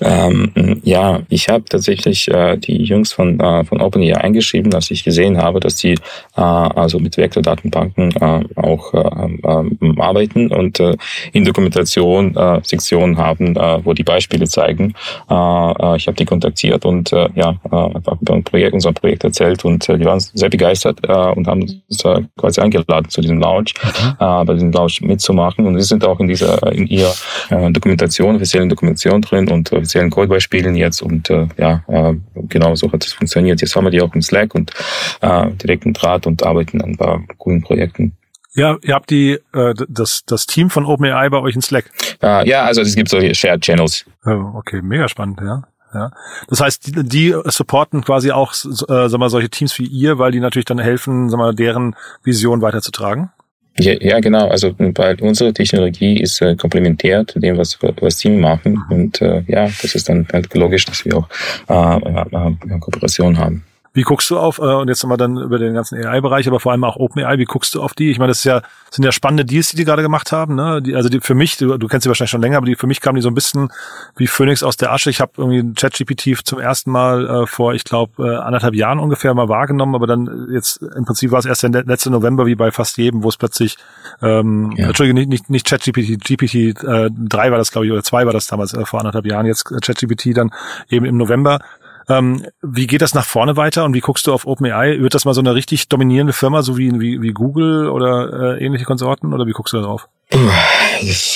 Ähm, 0.00 0.80
ja, 0.82 1.20
ich 1.28 1.48
habe 1.48 1.64
tatsächlich 1.64 2.28
äh, 2.28 2.56
die 2.56 2.82
Jungs 2.82 3.12
von 3.12 3.38
äh, 3.40 3.64
von 3.64 3.80
OpenAI 3.80 4.16
eingeschrieben, 4.16 4.74
als 4.74 4.90
ich 4.90 5.04
gesehen 5.04 5.38
habe, 5.38 5.60
dass 5.60 5.76
die 5.76 5.94
äh, 6.36 6.40
also 6.40 6.98
mit 6.98 7.16
Vektordatenbanken 7.16 8.12
äh, 8.12 8.44
auch 8.56 8.94
äh, 8.94 8.98
äh, 8.98 10.00
arbeiten 10.00 10.52
und 10.52 10.80
äh, 10.80 10.96
in 11.32 11.44
Dokumentation 11.44 12.36
äh, 12.36 12.60
Sektionen 12.64 13.16
haben, 13.18 13.56
äh, 13.56 13.84
wo 13.84 13.92
die 13.92 14.04
Beispiele 14.04 14.46
zeigen. 14.46 14.94
Äh, 15.30 15.34
äh, 15.34 15.96
ich 15.96 16.06
habe 16.06 16.16
die 16.16 16.24
kontaktiert 16.24 16.84
und 16.84 17.12
äh, 17.12 17.28
ja 17.34 17.56
äh, 17.70 17.76
einfach 17.76 18.20
über 18.20 18.34
ein 18.34 18.44
Projekt, 18.44 18.74
unser 18.74 18.92
Projekt 18.92 19.24
erzählt 19.24 19.64
und 19.64 19.88
äh, 19.88 19.98
die 19.98 20.04
waren 20.04 20.20
sehr 20.20 20.48
begeistert 20.48 20.98
äh, 21.02 21.12
und 21.12 21.46
haben 21.46 21.62
uns 21.62 22.04
äh, 22.04 22.22
quasi 22.36 22.60
eingeladen 22.74 23.08
zu 23.08 23.20
diesem 23.20 23.38
Launch, 23.38 23.74
mhm. 23.82 24.10
äh, 24.18 24.44
bei 24.44 24.54
diesem 24.54 24.72
Launch 24.72 25.00
mitzumachen. 25.00 25.66
Und 25.66 25.76
wir 25.76 25.82
sind 25.82 26.04
auch 26.04 26.20
in 26.20 26.28
dieser, 26.28 26.72
in 26.72 26.86
ihrer 26.86 27.12
äh, 27.50 27.70
Dokumentation, 27.70 28.36
offiziellen 28.36 28.68
Dokumentation 28.68 29.22
drin 29.22 29.50
und 29.50 29.72
offiziellen 29.72 30.10
Codebeispielen 30.10 30.74
jetzt. 30.74 31.02
Und 31.02 31.30
äh, 31.30 31.48
ja, 31.58 31.82
äh, 31.88 32.14
genau 32.34 32.74
so 32.74 32.90
hat 32.92 33.04
es 33.04 33.12
funktioniert. 33.12 33.60
Jetzt 33.60 33.76
haben 33.76 33.84
wir 33.84 33.90
die 33.90 34.00
auch 34.00 34.14
im 34.14 34.22
Slack 34.22 34.54
und 34.54 34.72
äh, 35.20 35.50
direkten 35.52 35.92
Draht 35.92 36.26
und 36.26 36.42
arbeiten 36.42 36.80
an 36.80 36.90
ein 36.90 36.96
paar 36.96 37.22
coolen 37.38 37.62
Projekten. 37.62 38.16
Ja, 38.54 38.76
ihr 38.82 38.94
habt 38.94 39.08
die 39.08 39.38
äh, 39.54 39.74
das 39.88 40.24
das 40.26 40.46
Team 40.46 40.68
von 40.68 40.84
OpenAI 40.84 41.30
bei 41.30 41.38
euch 41.38 41.54
in 41.54 41.62
Slack. 41.62 41.90
Uh, 42.22 42.44
ja, 42.44 42.64
also 42.64 42.82
es 42.82 42.94
gibt 42.94 43.08
solche 43.08 43.34
Shared 43.34 43.62
Channels. 43.62 44.04
Oh, 44.26 44.52
okay, 44.56 44.82
mega 44.82 45.08
spannend, 45.08 45.40
ja. 45.40 45.62
Ja. 45.94 46.10
Das 46.48 46.60
heißt, 46.60 46.86
die, 46.86 47.04
die 47.04 47.34
supporten 47.46 48.02
quasi 48.02 48.30
auch, 48.30 48.52
äh, 48.52 49.08
sag 49.08 49.18
mal, 49.18 49.30
solche 49.30 49.50
Teams 49.50 49.78
wie 49.78 49.86
ihr, 49.86 50.18
weil 50.18 50.32
die 50.32 50.40
natürlich 50.40 50.64
dann 50.64 50.78
helfen, 50.78 51.28
sag 51.28 51.38
mal, 51.38 51.54
deren 51.54 51.94
Vision 52.22 52.62
weiterzutragen. 52.62 53.30
Ja, 53.78 53.94
ja, 54.00 54.20
genau. 54.20 54.48
Also 54.48 54.74
weil 54.78 55.20
unsere 55.22 55.52
Technologie 55.52 56.20
ist 56.20 56.42
äh, 56.42 56.56
komplementär 56.56 57.26
zu 57.26 57.40
dem, 57.40 57.56
was 57.56 57.78
was 57.80 58.18
Team 58.18 58.40
machen. 58.40 58.84
Mhm. 58.88 58.94
Und 58.94 59.22
äh, 59.22 59.42
ja, 59.46 59.64
das 59.64 59.94
ist 59.94 60.08
dann 60.08 60.26
halt 60.32 60.52
logisch, 60.54 60.84
dass 60.84 61.04
wir 61.04 61.16
auch 61.16 61.28
äh, 61.68 61.96
äh, 61.96 62.74
äh 62.74 62.78
Kooperation 62.78 63.38
haben. 63.38 63.64
Wie 63.94 64.02
guckst 64.02 64.30
du 64.30 64.38
auf, 64.38 64.58
äh, 64.58 64.62
und 64.62 64.88
jetzt 64.88 65.02
nochmal 65.02 65.18
dann 65.18 65.36
über 65.36 65.58
den 65.58 65.74
ganzen 65.74 66.02
AI-Bereich, 66.02 66.48
aber 66.48 66.60
vor 66.60 66.72
allem 66.72 66.84
auch 66.84 66.96
OpenAI, 66.96 67.36
wie 67.38 67.44
guckst 67.44 67.74
du 67.74 67.82
auf 67.82 67.92
die? 67.92 68.10
Ich 68.10 68.18
meine, 68.18 68.30
das 68.30 68.38
ist 68.38 68.44
ja, 68.44 68.62
sind 68.90 69.04
ja 69.04 69.12
spannende 69.12 69.44
Deals, 69.44 69.68
die 69.68 69.76
die 69.76 69.84
gerade 69.84 70.02
gemacht 70.02 70.32
haben. 70.32 70.54
Ne? 70.54 70.80
Die, 70.80 70.94
also 70.94 71.10
die 71.10 71.20
für 71.20 71.34
mich, 71.34 71.58
du, 71.58 71.76
du 71.76 71.88
kennst 71.88 72.04
sie 72.04 72.08
wahrscheinlich 72.08 72.30
schon 72.30 72.40
länger, 72.40 72.56
aber 72.56 72.66
die 72.66 72.74
für 72.74 72.86
mich 72.86 73.02
kamen 73.02 73.16
die 73.16 73.22
so 73.22 73.28
ein 73.28 73.34
bisschen 73.34 73.70
wie 74.16 74.26
Phoenix 74.26 74.62
aus 74.62 74.78
der 74.78 74.92
Asche. 74.92 75.10
Ich 75.10 75.20
habe 75.20 75.32
irgendwie 75.36 75.74
ChatGPT 75.74 76.38
zum 76.44 76.58
ersten 76.58 76.90
Mal 76.90 77.42
äh, 77.42 77.46
vor, 77.46 77.74
ich 77.74 77.84
glaube, 77.84 78.26
äh, 78.26 78.36
anderthalb 78.36 78.74
Jahren 78.74 78.98
ungefähr 78.98 79.34
mal 79.34 79.48
wahrgenommen, 79.48 79.94
aber 79.94 80.06
dann 80.06 80.48
jetzt 80.50 80.80
im 80.82 81.04
Prinzip 81.04 81.30
war 81.30 81.40
es 81.40 81.44
erst 81.44 81.62
der 81.62 81.84
letzte 81.84 82.10
November, 82.10 82.46
wie 82.46 82.54
bei 82.54 82.70
fast 82.70 82.96
jedem, 82.96 83.22
wo 83.22 83.28
es 83.28 83.36
plötzlich, 83.36 83.76
ähm, 84.22 84.72
ja. 84.76 84.86
Entschuldigung, 84.86 85.18
nicht, 85.18 85.28
nicht, 85.28 85.50
nicht 85.50 85.66
ChatGPT, 85.66 86.24
GPT 86.24 86.82
äh, 86.82 87.10
3 87.10 87.50
war 87.50 87.58
das, 87.58 87.70
glaube 87.70 87.86
ich, 87.86 87.92
oder 87.92 88.02
2 88.02 88.24
war 88.24 88.32
das 88.32 88.46
damals 88.46 88.72
äh, 88.72 88.86
vor 88.86 89.00
anderthalb 89.00 89.26
Jahren, 89.26 89.44
jetzt 89.44 89.70
äh, 89.70 89.80
ChatGPT 89.80 90.34
dann 90.34 90.50
eben 90.88 91.04
im 91.04 91.18
November 91.18 91.58
ähm, 92.08 92.46
wie 92.62 92.86
geht 92.86 93.02
das 93.02 93.14
nach 93.14 93.24
vorne 93.24 93.56
weiter 93.56 93.84
und 93.84 93.94
wie 93.94 94.00
guckst 94.00 94.26
du 94.26 94.32
auf 94.32 94.46
OpenAI? 94.46 95.00
Wird 95.00 95.14
das 95.14 95.24
mal 95.24 95.34
so 95.34 95.40
eine 95.40 95.54
richtig 95.54 95.88
dominierende 95.88 96.32
Firma, 96.32 96.62
so 96.62 96.76
wie, 96.76 97.00
wie, 97.00 97.22
wie 97.22 97.32
Google 97.32 97.88
oder 97.88 98.56
äh, 98.56 98.64
ähnliche 98.64 98.84
Konsorten 98.84 99.32
oder 99.32 99.46
wie 99.46 99.52
guckst 99.52 99.72
du 99.72 100.00
darauf? 100.32 100.52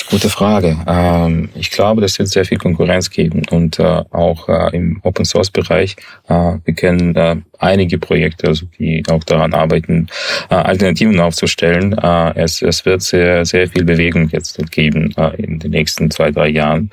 Gute 0.09 0.29
Frage. 0.29 0.77
Ähm, 0.87 1.49
ich 1.55 1.71
glaube, 1.71 2.01
das 2.01 2.17
wird 2.17 2.29
sehr 2.29 2.45
viel 2.45 2.57
Konkurrenz 2.57 3.09
geben 3.09 3.43
und 3.51 3.79
äh, 3.79 4.03
auch 4.11 4.47
äh, 4.47 4.75
im 4.75 4.99
Open 5.03 5.25
Source 5.25 5.51
Bereich. 5.51 5.95
Äh, 6.29 6.53
wir 6.63 6.73
kennen 6.73 7.43
einige 7.59 7.97
Projekte, 7.97 8.47
also 8.47 8.65
die 8.77 9.03
auch 9.09 9.23
daran 9.23 9.53
arbeiten, 9.53 10.07
Alternativen 10.49 11.19
aufzustellen. 11.19 11.93
Es, 12.35 12.61
es 12.61 12.85
wird 12.85 13.01
sehr 13.01 13.45
sehr 13.45 13.67
viel 13.67 13.83
Bewegung 13.83 14.29
jetzt 14.29 14.59
geben 14.71 15.11
in 15.37 15.57
den 15.57 15.71
nächsten 15.71 16.11
zwei 16.11 16.29
drei 16.29 16.49
Jahren. 16.49 16.91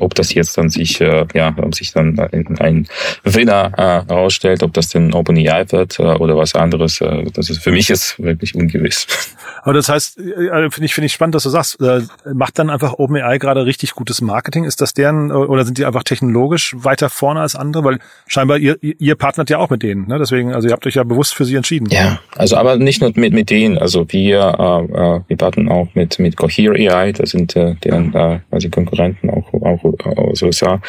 Ob 0.00 0.14
das 0.16 0.34
jetzt 0.34 0.58
dann 0.58 0.68
sich 0.68 0.98
ja 0.98 1.54
ob 1.56 1.74
sich 1.76 1.92
dann 1.92 2.18
ein 2.18 2.88
Winner 3.22 3.70
herausstellt, 4.08 4.64
ob 4.64 4.72
das 4.72 4.88
denn 4.88 5.14
OpenAI 5.14 5.70
wird 5.70 6.00
oder 6.00 6.36
was 6.36 6.56
anderes, 6.56 6.98
das 7.32 7.50
ist 7.50 7.62
für 7.62 7.70
mich 7.70 7.88
ist 7.88 8.20
wirklich 8.20 8.56
ungewiss. 8.56 9.06
Aber 9.62 9.74
das 9.74 9.88
heißt, 9.88 10.16
finde 10.16 10.84
ich 10.84 10.94
finde 10.94 11.06
ich 11.06 11.12
spannend, 11.12 11.23
dass 11.32 11.44
du 11.44 11.50
sagst 11.50 11.80
äh, 11.80 12.02
macht 12.32 12.58
dann 12.58 12.70
einfach 12.70 12.94
OpenAI 12.98 13.38
gerade 13.38 13.66
richtig 13.66 13.92
gutes 13.92 14.20
Marketing? 14.20 14.64
Ist 14.64 14.80
das 14.80 14.94
deren 14.94 15.30
oder 15.30 15.64
sind 15.64 15.78
die 15.78 15.84
einfach 15.84 16.02
technologisch 16.02 16.74
weiter 16.78 17.08
vorne 17.08 17.40
als 17.40 17.56
andere? 17.56 17.84
Weil 17.84 17.98
scheinbar 18.26 18.58
ihr, 18.58 18.76
ihr 18.80 19.14
partnert 19.14 19.50
ja 19.50 19.58
auch 19.58 19.70
mit 19.70 19.82
denen. 19.82 20.08
Ne? 20.08 20.18
Deswegen, 20.18 20.54
also 20.54 20.68
ihr 20.68 20.72
habt 20.72 20.86
euch 20.86 20.94
ja 20.94 21.04
bewusst 21.04 21.34
für 21.34 21.44
sie 21.44 21.56
entschieden. 21.56 21.88
Ja, 21.90 22.20
also 22.36 22.56
aber 22.56 22.76
nicht 22.76 23.00
nur 23.00 23.12
mit, 23.14 23.32
mit 23.32 23.50
denen. 23.50 23.78
Also 23.78 24.06
wir, 24.08 24.38
äh, 24.40 25.16
äh 25.16 25.20
wir 25.26 25.36
partnern 25.36 25.68
auch 25.68 25.88
mit, 25.94 26.18
mit 26.18 26.36
Cohere 26.36 26.74
AI, 26.74 27.12
das 27.12 27.30
sind 27.30 27.56
äh, 27.56 27.74
deren 27.82 28.14
äh, 28.14 28.40
also 28.50 28.68
Konkurrenten 28.70 29.30
auch, 29.30 29.52
auch 29.54 29.84
aus 30.16 30.42
USA. 30.42 30.80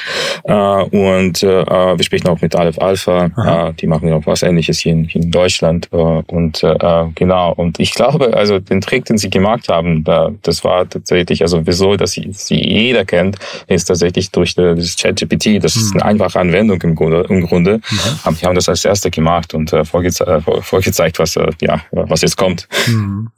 Äh, 0.43 0.54
und 0.54 1.43
äh, 1.43 1.48
wir 1.48 2.04
sprechen 2.04 2.28
auch 2.28 2.41
mit 2.41 2.56
Aleph 2.56 2.80
Alpha, 2.80 3.26
äh, 3.26 3.74
die 3.74 3.88
machen 3.88 4.08
ja 4.08 4.15
auch 4.15 4.26
was 4.26 4.43
ähnliches 4.43 4.80
hier 4.80 4.93
in, 4.93 5.06
in 5.06 5.32
Deutschland. 5.32 5.89
Äh, 5.91 5.95
und 5.95 6.63
äh, 6.63 7.06
genau, 7.15 7.54
und 7.54 7.80
ich 7.80 7.93
glaube, 7.93 8.36
also 8.36 8.60
den 8.60 8.82
Trick, 8.82 9.06
den 9.06 9.17
sie 9.17 9.30
gemacht 9.30 9.69
haben, 9.69 10.04
da, 10.04 10.14
das 10.41 10.63
war 10.63 10.88
tatsächlich, 10.89 11.41
also 11.41 11.65
wieso, 11.65 11.95
dass 11.95 12.12
sie, 12.12 12.30
sie 12.32 12.56
jeder 12.56 13.06
kennt, 13.06 13.38
ist 13.67 13.86
tatsächlich 13.86 14.32
durch 14.32 14.56
das 14.56 14.95
ChatGPT. 14.95 15.63
Das 15.63 15.75
ist 15.75 15.93
eine 15.93 16.04
mhm. 16.04 16.10
einfache 16.10 16.39
Anwendung 16.39 16.82
im 16.82 16.95
Grunde. 16.95 17.25
Im 17.30 17.45
Grunde. 17.45 17.78
Mhm. 17.89 18.36
Die 18.36 18.45
haben 18.45 18.56
das 18.56 18.69
als 18.69 18.86
erste 18.86 19.12
gemacht 19.12 19.54
und 19.54 19.73
äh, 19.73 19.84
vorgeze 19.86 20.25
äh, 20.25 20.62
vorgezeigt, 20.62 21.19
was, 21.19 21.36
äh, 21.36 21.51
ja, 21.62 21.82
was 21.91 22.21
jetzt 22.21 22.38
kommt. 22.38 22.67
Mhm. 22.88 23.30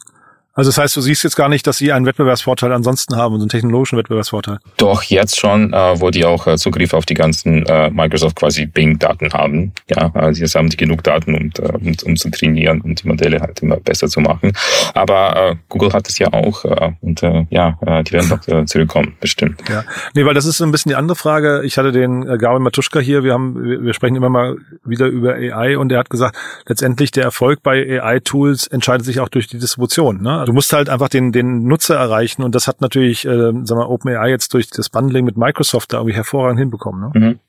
Also 0.57 0.69
das 0.69 0.79
heißt, 0.79 0.95
du 0.95 1.01
siehst 1.01 1.23
jetzt 1.23 1.35
gar 1.35 1.49
nicht, 1.49 1.67
dass 1.67 1.77
sie 1.77 1.91
einen 1.91 2.07
Wettbewerbsvorteil 2.07 2.73
ansonsten 2.73 3.15
haben, 3.15 3.35
so 3.35 3.41
einen 3.41 3.49
technologischen 3.49 3.99
Wettbewerbsvorteil. 3.99 4.57
Doch, 4.77 5.03
jetzt 5.03 5.37
schon, 5.37 5.71
äh, 5.71 6.01
wo 6.01 6.09
die 6.09 6.25
auch 6.25 6.47
äh, 6.47 6.57
Zugriff 6.57 6.95
auf 6.95 7.05
die 7.05 7.13
ganzen 7.13 7.63
äh, 7.67 7.91
Microsoft 7.91 8.37
quasi 8.37 8.65
Bing-Daten 8.65 9.31
haben. 9.33 9.71
Ja, 9.87 10.11
also 10.15 10.41
jetzt 10.41 10.55
haben 10.55 10.67
die 10.69 10.77
genug 10.77 11.03
Daten, 11.03 11.35
um, 11.35 11.51
äh, 11.63 11.71
um, 11.73 11.95
um 12.05 12.15
zu 12.15 12.31
trainieren 12.31 12.81
und 12.81 13.03
die 13.03 13.07
Modelle 13.07 13.39
halt 13.39 13.61
immer 13.61 13.77
besser 13.77 14.07
zu 14.07 14.19
machen. 14.19 14.51
Aber 14.95 15.51
äh, 15.51 15.55
Google 15.69 15.93
hat 15.93 16.09
es 16.09 16.17
ja 16.17 16.33
auch 16.33 16.65
äh, 16.65 16.91
und 17.01 17.21
äh, 17.21 17.45
ja, 17.51 17.77
äh, 17.85 18.03
die 18.03 18.13
werden 18.13 18.29
noch 18.29 18.47
äh, 18.47 18.65
zurückkommen, 18.65 19.15
bestimmt. 19.19 19.61
Ja, 19.69 19.83
nee, 20.15 20.25
weil 20.25 20.33
das 20.33 20.45
ist 20.45 20.57
so 20.57 20.63
ein 20.63 20.71
bisschen 20.71 20.89
die 20.89 20.95
andere 20.95 21.15
Frage. 21.15 21.61
Ich 21.65 21.77
hatte 21.77 21.91
den 21.91 22.27
äh, 22.27 22.35
Gabi 22.39 22.59
Matuschka 22.59 22.99
hier, 22.99 23.23
wir 23.23 23.33
haben, 23.33 23.63
wir, 23.63 23.83
wir 23.83 23.93
sprechen 23.93 24.15
immer 24.15 24.29
mal 24.29 24.57
wieder 24.83 25.05
über 25.05 25.35
AI 25.35 25.77
und 25.77 25.91
er 25.91 25.99
hat 25.99 26.09
gesagt, 26.09 26.35
letztendlich 26.65 27.11
der 27.11 27.25
Erfolg 27.25 27.61
bei 27.61 28.01
AI-Tools 28.01 28.65
entscheidet 28.65 29.05
sich 29.05 29.19
auch 29.19 29.29
durch 29.29 29.45
die 29.45 29.59
Distribution. 29.59 30.23
Ne? 30.23 30.46
Du 30.47 30.53
musst 30.53 30.71
halt 30.71 30.87
einfach 30.87 31.09
den, 31.09 31.33
den 31.33 31.63
Nutzer 31.63 31.95
erreichen 31.95 32.41
und 32.41 32.55
das 32.55 32.67
hat 32.67 32.79
natürlich, 32.79 33.25
äh, 33.25 33.29
sagen 33.29 33.81
wir, 33.81 33.89
OpenAI 33.89 34.29
jetzt 34.29 34.53
durch 34.53 34.69
das 34.69 34.89
Bundling 34.89 35.25
mit 35.25 35.35
Microsoft 35.35 35.91
da 35.91 35.97
irgendwie 35.97 36.15
hervorragend 36.15 36.59
hinbekommen. 36.59 37.01
Ne? 37.01 37.19
Mhm. 37.19 37.39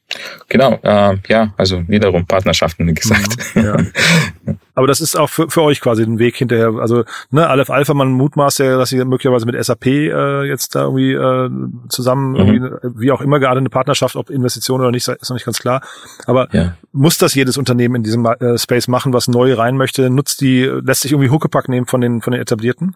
Genau, 0.49 0.79
äh, 0.83 1.17
ja, 1.29 1.53
also 1.59 1.87
wiederum 1.87 2.27
Partnerschaften, 2.27 2.87
wie 2.87 2.95
gesagt. 2.95 3.37
Mhm, 3.55 3.63
ja. 3.63 3.77
Aber 4.75 4.87
das 4.87 5.01
ist 5.01 5.19
auch 5.19 5.29
für, 5.29 5.51
für 5.51 5.63
euch 5.63 5.81
quasi 5.81 6.03
ein 6.03 6.19
Weg 6.19 6.37
hinterher. 6.37 6.73
Also, 6.81 7.05
ne, 7.31 7.47
Aleph 7.49 7.69
Alpha, 7.69 7.93
man 7.93 8.13
mutmaßt 8.13 8.61
ja, 8.61 8.79
dass 8.79 8.89
sie 8.89 9.05
möglicherweise 9.05 9.45
mit 9.45 9.63
SAP 9.63 9.87
äh, 9.87 10.45
jetzt 10.45 10.75
da 10.75 10.85
irgendwie 10.85 11.13
äh, 11.13 11.51
zusammen, 11.89 12.31
mhm. 12.31 12.37
irgendwie, 12.37 13.01
wie 13.01 13.13
auch 13.13 13.21
immer, 13.21 13.39
gerade 13.39 13.59
eine 13.59 13.69
Partnerschaft, 13.69 14.17
ob 14.17 14.31
Investition 14.31 14.81
oder 14.81 14.91
nicht, 14.91 15.07
ist 15.09 15.29
noch 15.29 15.37
nicht 15.37 15.45
ganz 15.45 15.59
klar. 15.59 15.83
Aber 16.27 16.49
ja. 16.53 16.77
muss 16.93 17.19
das 17.19 17.35
jedes 17.35 17.59
Unternehmen 17.59 17.97
in 17.97 18.03
diesem 18.03 18.25
äh, 18.25 18.57
Space 18.57 18.89
machen, 18.89 19.13
was 19.13 19.29
neu 19.29 19.53
rein 19.55 19.77
möchte? 19.77 20.09
Nutzt 20.09 20.41
die, 20.41 20.63
lässt 20.63 21.03
sich 21.03 21.13
irgendwie 21.13 21.31
Huckepack 21.31 21.69
nehmen 21.69 21.87
von 21.87 22.01
den, 22.01 22.23
von 22.23 22.33
den 22.33 22.41
etablierten? 22.41 22.95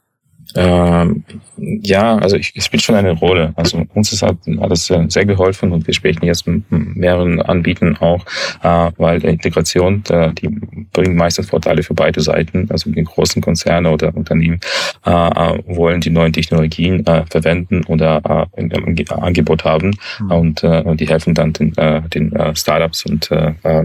Ähm, 0.56 1.24
ja, 1.56 2.16
also 2.16 2.36
ich, 2.36 2.52
es 2.56 2.66
spielt 2.66 2.82
schon 2.82 2.94
eine 2.94 3.12
Rolle. 3.12 3.52
Also 3.56 3.84
uns 3.94 4.12
ist 4.12 4.22
halt 4.22 4.38
alles 4.60 4.86
sehr, 4.86 5.08
sehr 5.08 5.24
geholfen 5.24 5.72
und 5.72 5.86
wir 5.86 5.94
sprechen 5.94 6.24
jetzt 6.24 6.46
mit 6.46 6.64
mehreren 6.70 7.40
Anbietern 7.40 7.96
auch, 7.98 8.24
äh, 8.62 8.90
weil 8.96 9.20
der 9.20 9.30
Integration, 9.30 10.02
die 10.38 10.48
bringt 10.92 11.16
meistens 11.16 11.48
Vorteile 11.48 11.82
für 11.82 11.94
beide 11.94 12.20
Seiten. 12.20 12.68
Also 12.70 12.90
die 12.90 13.04
großen 13.04 13.40
Konzerne 13.42 13.90
oder 13.90 14.14
Unternehmen 14.14 14.60
äh, 15.06 15.10
äh 15.10 15.62
wollen 15.66 16.00
die 16.00 16.10
neuen 16.10 16.32
Technologien 16.32 17.06
äh, 17.06 17.24
verwenden 17.30 17.84
oder 17.86 18.48
äh, 18.54 18.60
ein, 18.60 18.72
ein 18.72 19.08
Angebot 19.10 19.64
haben 19.64 19.92
mhm. 20.20 20.30
und 20.30 20.64
äh, 20.64 20.96
die 20.96 21.08
helfen 21.08 21.34
dann 21.34 21.52
den, 21.52 21.76
äh, 21.76 22.02
den 22.08 22.32
äh, 22.34 22.54
Startups 22.54 23.04
und 23.06 23.30
äh, 23.30 23.52
äh, 23.62 23.84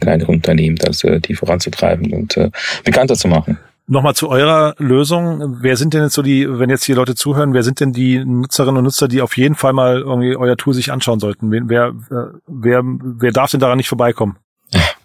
kleineren 0.00 0.36
Unternehmen, 0.36 0.76
das, 0.76 1.04
äh, 1.04 1.20
die 1.20 1.34
voranzutreiben 1.34 2.12
und 2.12 2.36
äh, 2.36 2.50
bekannter 2.84 3.14
zu 3.14 3.28
machen. 3.28 3.58
Nochmal 3.88 4.14
zu 4.14 4.28
eurer 4.28 4.74
Lösung. 4.78 5.58
Wer 5.60 5.76
sind 5.76 5.92
denn 5.92 6.02
jetzt 6.02 6.14
so 6.14 6.22
die, 6.22 6.46
wenn 6.48 6.70
jetzt 6.70 6.84
hier 6.84 6.96
Leute 6.96 7.14
zuhören, 7.14 7.52
wer 7.52 7.62
sind 7.62 7.80
denn 7.80 7.92
die 7.92 8.24
Nutzerinnen 8.24 8.78
und 8.78 8.84
Nutzer, 8.84 9.08
die 9.08 9.20
auf 9.20 9.36
jeden 9.36 9.56
Fall 9.56 9.72
mal 9.72 10.00
irgendwie 10.00 10.36
euer 10.36 10.56
Tool 10.56 10.72
sich 10.72 10.92
anschauen 10.92 11.18
sollten? 11.18 11.50
Wer, 11.50 11.88
äh, 11.88 12.38
wer, 12.46 12.82
wer 12.84 13.32
darf 13.32 13.50
denn 13.50 13.60
daran 13.60 13.76
nicht 13.76 13.88
vorbeikommen? 13.88 14.36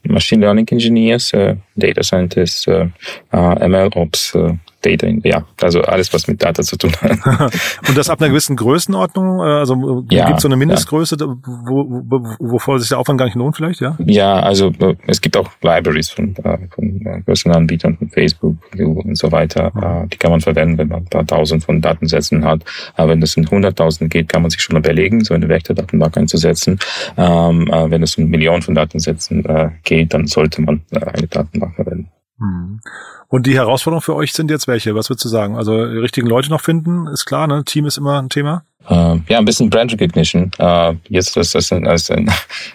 Machine 0.03 0.41
Learning 0.41 0.67
Engineers, 0.67 1.33
äh, 1.33 1.57
Data 1.75 2.03
Scientists, 2.03 2.67
äh, 2.67 2.87
äh 3.31 3.67
ML 3.67 3.89
Ops, 3.95 4.35
äh, 4.35 4.53
Data, 4.81 5.07
ja, 5.23 5.43
also 5.61 5.81
alles, 5.81 6.13
was 6.13 6.27
mit 6.27 6.43
Data 6.43 6.61
zu 6.61 6.77
tun 6.77 6.91
hat. 7.01 7.11
Und 7.87 7.97
das 7.97 8.09
ab 8.09 8.21
einer 8.21 8.29
gewissen 8.29 8.55
Größenordnung? 8.55 9.39
Äh, 9.39 9.43
also 9.43 10.05
ja, 10.09 10.25
gibt 10.25 10.37
es 10.37 10.43
so 10.43 10.47
eine 10.47 10.55
Mindestgröße, 10.55 11.17
ja. 11.19 11.25
wo, 11.25 12.03
wo, 12.05 12.35
wovor 12.39 12.79
sich 12.79 12.89
der 12.89 12.99
Aufwand 12.99 13.17
gar 13.17 13.25
nicht 13.25 13.35
lohnt 13.35 13.55
vielleicht, 13.55 13.81
ja? 13.81 13.97
Ja, 14.05 14.39
also 14.39 14.71
äh, 14.79 14.95
es 15.07 15.19
gibt 15.21 15.35
auch 15.35 15.49
Libraries 15.61 16.09
von, 16.09 16.35
äh, 16.35 16.57
von 16.73 17.23
größeren 17.25 17.53
Anbietern, 17.53 17.97
von 17.97 18.09
Facebook, 18.09 18.55
Google 18.71 19.03
und 19.05 19.17
so 19.17 19.31
weiter. 19.31 19.71
Mhm. 19.73 20.09
Die 20.09 20.17
kann 20.17 20.31
man 20.31 20.41
verwenden, 20.41 20.77
wenn 20.77 20.89
man 20.89 20.99
ein 20.99 21.05
paar 21.05 21.25
tausend 21.25 21.63
von 21.63 21.81
Datensätzen 21.81 22.45
hat. 22.45 22.61
Aber 22.95 23.11
wenn 23.11 23.21
es 23.21 23.35
in 23.35 23.49
hunderttausend 23.49 24.11
geht, 24.11 24.29
kann 24.29 24.43
man 24.43 24.51
sich 24.51 24.61
schon 24.61 24.77
überlegen, 24.77 25.23
so 25.23 25.33
eine 25.33 25.49
Vektordatenbank 25.49 26.17
einzusetzen. 26.17 26.79
Ähm, 27.17 27.67
wenn 27.67 28.03
es 28.03 28.17
um 28.17 28.25
Millionen 28.25 28.61
von 28.61 28.75
Datensätzen 28.75 29.43
geht, 29.83 30.13
dann 30.13 30.27
sollte 30.27 30.61
man 30.61 30.81
eine 30.91 31.27
Datenbank 31.27 31.75
verwenden. 31.75 32.11
Mhm. 32.37 32.79
Und 33.27 33.47
die 33.47 33.55
Herausforderungen 33.55 34.01
für 34.01 34.15
euch 34.15 34.33
sind 34.33 34.51
jetzt 34.51 34.67
welche? 34.67 34.95
Was 34.95 35.09
würdest 35.09 35.25
du 35.25 35.29
sagen? 35.29 35.57
Also 35.57 35.73
die 35.73 35.97
richtigen 35.97 36.27
Leute 36.27 36.49
noch 36.49 36.61
finden, 36.61 37.07
ist 37.07 37.25
klar, 37.25 37.47
ne? 37.47 37.63
Team 37.65 37.85
ist 37.85 37.97
immer 37.97 38.21
ein 38.21 38.29
Thema. 38.29 38.63
Uh, 38.89 39.19
ja, 39.27 39.37
ein 39.37 39.45
bisschen 39.45 39.69
Brand 39.69 39.91
Recognition. 39.91 40.49
Uh, 40.59 40.93
jetzt 41.09 41.35
ist 41.35 41.53
das 41.53 41.71
ein, 41.73 41.85
als 41.85 42.09
ein, 42.09 42.29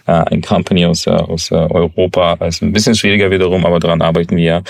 uh, 0.06 0.12
ein 0.30 0.42
Company 0.42 0.84
aus, 0.84 1.08
aus 1.08 1.50
Europa. 1.50 2.36
Also 2.38 2.66
ein 2.66 2.72
bisschen 2.72 2.94
schwieriger 2.94 3.30
wiederum, 3.30 3.64
aber 3.64 3.78
daran 3.78 4.02
arbeiten 4.02 4.36
wir. 4.36 4.62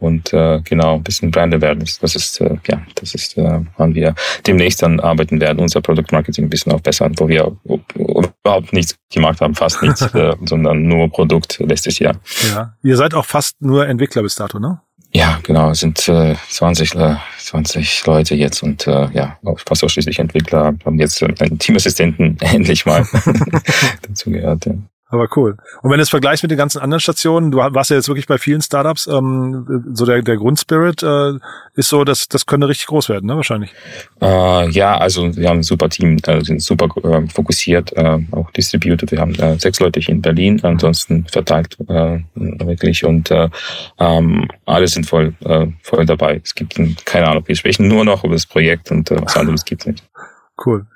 und 0.00 0.30
genau, 0.30 0.94
ein 0.94 1.02
bisschen 1.02 1.30
Brand 1.30 1.54
Awareness. 1.54 1.98
Das 1.98 2.16
ist, 2.16 2.40
ja, 2.40 2.82
das 2.94 3.14
ist, 3.14 3.36
wann 3.36 3.94
wir 3.94 4.14
demnächst 4.46 4.82
dann 4.82 5.00
arbeiten 5.00 5.40
werden, 5.40 5.60
unser 5.60 5.80
Product 5.80 6.10
Marketing 6.12 6.46
ein 6.46 6.50
bisschen 6.50 6.72
aufbessern, 6.72 7.14
wo 7.18 7.28
wir 7.28 7.56
überhaupt 7.94 8.72
nichts 8.72 8.96
gemacht 9.12 9.40
haben, 9.40 9.54
fast 9.54 9.82
nichts, 9.82 10.00
sondern 10.44 10.82
nur 10.82 11.08
Produkt 11.10 11.58
letztes 11.60 11.98
Jahr. 11.98 12.16
Ja, 12.50 12.74
ihr 12.82 12.96
seid 12.96 13.14
auch 13.14 13.26
fast 13.26 13.60
nur 13.60 13.86
Entwickler 13.86 14.22
bis 14.22 14.34
dato, 14.34 14.58
ne? 14.58 14.80
Ja, 15.16 15.38
genau, 15.44 15.70
es 15.70 15.80
sind 15.80 16.08
äh, 16.08 16.34
20, 16.50 16.96
äh, 16.96 17.14
20 17.54 18.06
Leute 18.06 18.34
jetzt 18.34 18.64
und 18.64 18.84
äh, 18.88 19.08
ja, 19.12 19.38
fast 19.64 19.84
ausschließlich 19.84 20.18
Entwickler, 20.18 20.74
haben 20.84 20.98
jetzt 20.98 21.22
äh, 21.22 21.32
einen 21.38 21.58
Teamassistenten 21.58 22.36
endlich 22.40 22.84
mal 22.84 23.06
dazu 24.02 24.30
gehört. 24.30 24.66
Ja. 24.66 24.74
Aber 25.08 25.28
cool. 25.36 25.56
Und 25.82 25.90
wenn 25.90 25.98
du 25.98 26.02
es 26.02 26.08
vergleichst 26.08 26.42
mit 26.42 26.50
den 26.50 26.58
ganzen 26.58 26.80
anderen 26.80 27.00
Stationen, 27.00 27.50
du 27.50 27.58
warst 27.58 27.90
ja 27.90 27.96
jetzt 27.96 28.08
wirklich 28.08 28.26
bei 28.26 28.38
vielen 28.38 28.62
Startups, 28.62 29.06
ähm, 29.06 29.84
so 29.92 30.06
der, 30.06 30.22
der 30.22 30.36
Grundspirit 30.36 31.02
äh, 31.02 31.34
ist 31.74 31.88
so, 31.90 32.04
dass 32.04 32.26
das 32.26 32.46
könnte 32.46 32.68
richtig 32.68 32.86
groß 32.86 33.10
werden, 33.10 33.26
ne? 33.26 33.36
Wahrscheinlich. 33.36 33.72
Äh, 34.20 34.70
ja, 34.70 34.96
also 34.96 35.36
wir 35.36 35.48
haben 35.50 35.58
ein 35.58 35.62
super 35.62 35.90
Team, 35.90 36.16
äh, 36.26 36.42
sind 36.42 36.62
super 36.62 36.88
äh, 37.04 37.28
fokussiert, 37.28 37.92
äh, 37.92 38.18
auch 38.32 38.50
distributed. 38.52 39.12
Wir 39.12 39.20
haben 39.20 39.34
äh, 39.34 39.58
sechs 39.58 39.78
Leute 39.78 40.00
hier 40.00 40.14
in 40.14 40.22
Berlin, 40.22 40.58
ansonsten 40.62 41.26
verteilt 41.26 41.76
äh, 41.88 42.20
wirklich 42.34 43.04
und 43.04 43.30
äh, 43.30 43.50
ähm, 43.98 44.48
alle 44.64 44.88
sind 44.88 45.06
voll, 45.06 45.34
äh, 45.44 45.66
voll 45.82 46.06
dabei. 46.06 46.40
Es 46.42 46.54
gibt 46.54 46.80
keine 47.04 47.28
Ahnung, 47.28 47.44
wir 47.46 47.56
sprechen 47.56 47.88
nur 47.88 48.04
noch 48.04 48.24
über 48.24 48.34
das 48.34 48.46
Projekt 48.46 48.90
und 48.90 49.10
äh, 49.10 49.20
was 49.22 49.36
anderes 49.36 49.64
gibt 49.64 49.82
es 49.82 49.86
nicht. 49.86 50.04
Cool. 50.64 50.86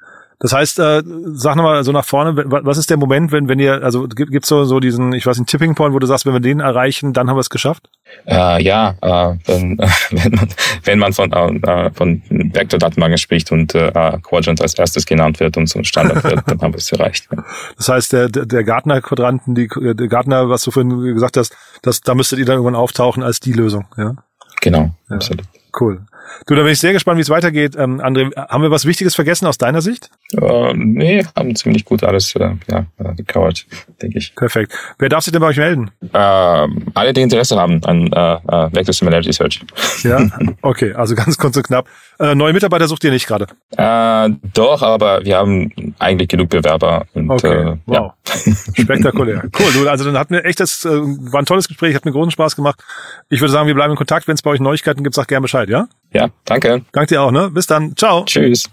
Das 0.40 0.53
heißt, 0.53 0.79
äh, 0.79 1.03
sag 1.33 1.57
nochmal 1.57 1.83
so 1.83 1.90
nach 1.90 2.05
vorne, 2.05 2.37
was 2.37 2.79
ist 2.79 2.90
der 2.90 2.96
Moment, 2.96 3.33
wenn, 3.33 3.48
wenn 3.48 3.59
ihr, 3.59 3.83
also 3.83 4.07
gibt 4.07 4.44
es 4.44 4.48
so, 4.48 4.64
so 4.64 4.79
diesen, 4.79 5.12
ich 5.12 5.27
weiß 5.27 5.38
nicht, 5.38 5.51
Tipping 5.51 5.74
Point, 5.74 5.94
wo 5.94 5.98
du 5.98 6.07
sagst, 6.07 6.27
wenn 6.27 6.33
wir 6.33 6.40
den 6.40 6.61
erreichen, 6.61 7.12
dann 7.12 7.29
haben 7.29 7.37
wir 7.37 7.40
es 7.40 7.51
geschafft? 7.51 7.90
Äh, 8.24 8.62
ja, 8.62 8.94
äh, 9.03 9.37
wenn, 9.46 9.79
wenn, 10.11 10.33
man, 10.33 10.48
wenn 10.85 10.98
man 11.01 11.12
von, 11.12 11.33
äh, 11.33 11.90
von 11.92 12.22
Vektordatenbanken 12.29 13.18
spricht 13.18 13.51
und 13.51 13.74
äh, 13.74 13.90
Quadrant 14.22 14.62
als 14.62 14.74
erstes 14.74 15.07
genannt 15.07 15.40
wird 15.40 15.57
und 15.57 15.66
zum 15.66 15.83
Standard 15.83 16.22
wird, 16.22 16.42
dann 16.46 16.61
haben 16.61 16.72
wir 16.72 16.79
es 16.79 16.92
erreicht. 16.92 17.29
Das 17.77 17.88
heißt, 17.88 18.12
der, 18.12 18.29
der 18.29 18.62
Gartner-Quadranten, 18.62 19.57
die, 19.57 19.68
der 19.68 20.07
Gartner, 20.07 20.48
was 20.48 20.62
du 20.62 20.70
vorhin 20.70 21.01
gesagt 21.14 21.37
hast, 21.37 21.57
das, 21.83 22.01
da 22.01 22.14
müsstet 22.14 22.38
ihr 22.38 22.44
dann 22.44 22.57
irgendwann 22.57 22.77
auftauchen 22.77 23.24
als 23.24 23.40
die 23.40 23.53
Lösung, 23.53 23.87
ja? 23.96 24.14
Genau, 24.61 24.90
ja. 25.09 25.16
absolut. 25.16 25.44
Cool. 25.78 26.00
Du, 26.46 26.54
da 26.54 26.62
bin 26.62 26.72
ich 26.72 26.78
sehr 26.78 26.92
gespannt, 26.92 27.18
wie 27.18 27.22
es 27.22 27.30
weitergeht. 27.30 27.74
Ähm, 27.76 28.00
André, 28.00 28.34
haben 28.36 28.62
wir 28.62 28.70
was 28.70 28.84
Wichtiges 28.84 29.14
vergessen 29.14 29.46
aus 29.46 29.58
deiner 29.58 29.80
Sicht? 29.80 30.10
Äh, 30.32 30.72
nee, 30.74 31.24
haben 31.36 31.54
ziemlich 31.56 31.84
gut 31.84 32.04
alles 32.04 32.34
äh, 32.36 32.50
ja, 32.70 32.86
äh, 32.98 33.14
gecovert, 33.14 33.66
denke 34.02 34.18
ich. 34.18 34.34
Perfekt. 34.34 34.72
Wer 34.98 35.08
darf 35.08 35.24
sich 35.24 35.32
denn 35.32 35.40
bei 35.40 35.48
euch 35.48 35.56
melden? 35.56 35.90
Äh, 36.12 36.18
alle, 36.18 37.12
die 37.12 37.22
Interesse 37.22 37.58
haben 37.58 37.82
an 37.84 38.12
äh, 38.12 38.34
äh, 38.34 38.74
Vector 38.74 38.92
Similarity 38.92 39.32
Search. 39.32 39.60
Ja, 40.02 40.28
okay, 40.62 40.92
also 40.92 41.14
ganz 41.14 41.38
kurz 41.38 41.56
und 41.56 41.62
knapp. 41.62 41.88
Äh, 42.20 42.34
neue 42.34 42.52
Mitarbeiter 42.52 42.88
sucht 42.88 43.04
ihr 43.04 43.10
nicht 43.10 43.26
gerade? 43.26 43.46
Äh, 43.76 44.30
doch, 44.52 44.82
aber 44.82 45.24
wir 45.24 45.36
haben 45.36 45.94
eigentlich 45.98 46.28
genug 46.28 46.50
Bewerber. 46.50 47.06
Und, 47.14 47.30
okay, 47.30 47.52
äh, 47.52 47.76
wow. 47.86 47.96
Ja. 47.96 48.14
Spektakulär. 48.74 49.44
Cool, 49.58 49.72
du, 49.72 49.88
also 49.88 50.04
dann 50.04 50.18
hat 50.18 50.30
mir 50.30 50.44
echt 50.44 50.60
das, 50.60 50.84
äh, 50.84 50.90
war 50.90 51.40
ein 51.40 51.46
tolles 51.46 51.68
Gespräch, 51.68 51.94
hat 51.94 52.04
mir 52.04 52.12
großen 52.12 52.32
Spaß 52.32 52.56
gemacht. 52.56 52.82
Ich 53.28 53.40
würde 53.40 53.52
sagen, 53.52 53.66
wir 53.66 53.74
bleiben 53.74 53.92
in 53.92 53.96
Kontakt. 53.96 54.26
Wenn 54.26 54.34
es 54.34 54.42
bei 54.42 54.50
euch 54.50 54.60
Neuigkeiten 54.60 55.04
gibt, 55.04 55.14
sag 55.14 55.28
gerne 55.28 55.42
Bescheid, 55.42 55.67
ja? 55.68 55.88
Ja, 56.12 56.31
danke. 56.44 56.83
Danke 56.92 57.14
dir 57.14 57.22
auch, 57.22 57.31
ne? 57.31 57.50
Bis 57.50 57.66
dann. 57.66 57.96
Ciao. 57.96 58.24
Tschüss. 58.24 58.70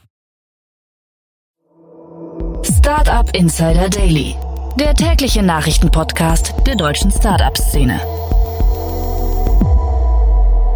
Startup 2.64 3.30
Insider 3.36 3.90
Daily, 3.90 4.36
der 4.80 4.94
tägliche 4.96 5.44
Nachrichtenpodcast 5.44 6.54
der 6.66 6.76
deutschen 6.76 7.12
Startup-Szene. 7.12 8.00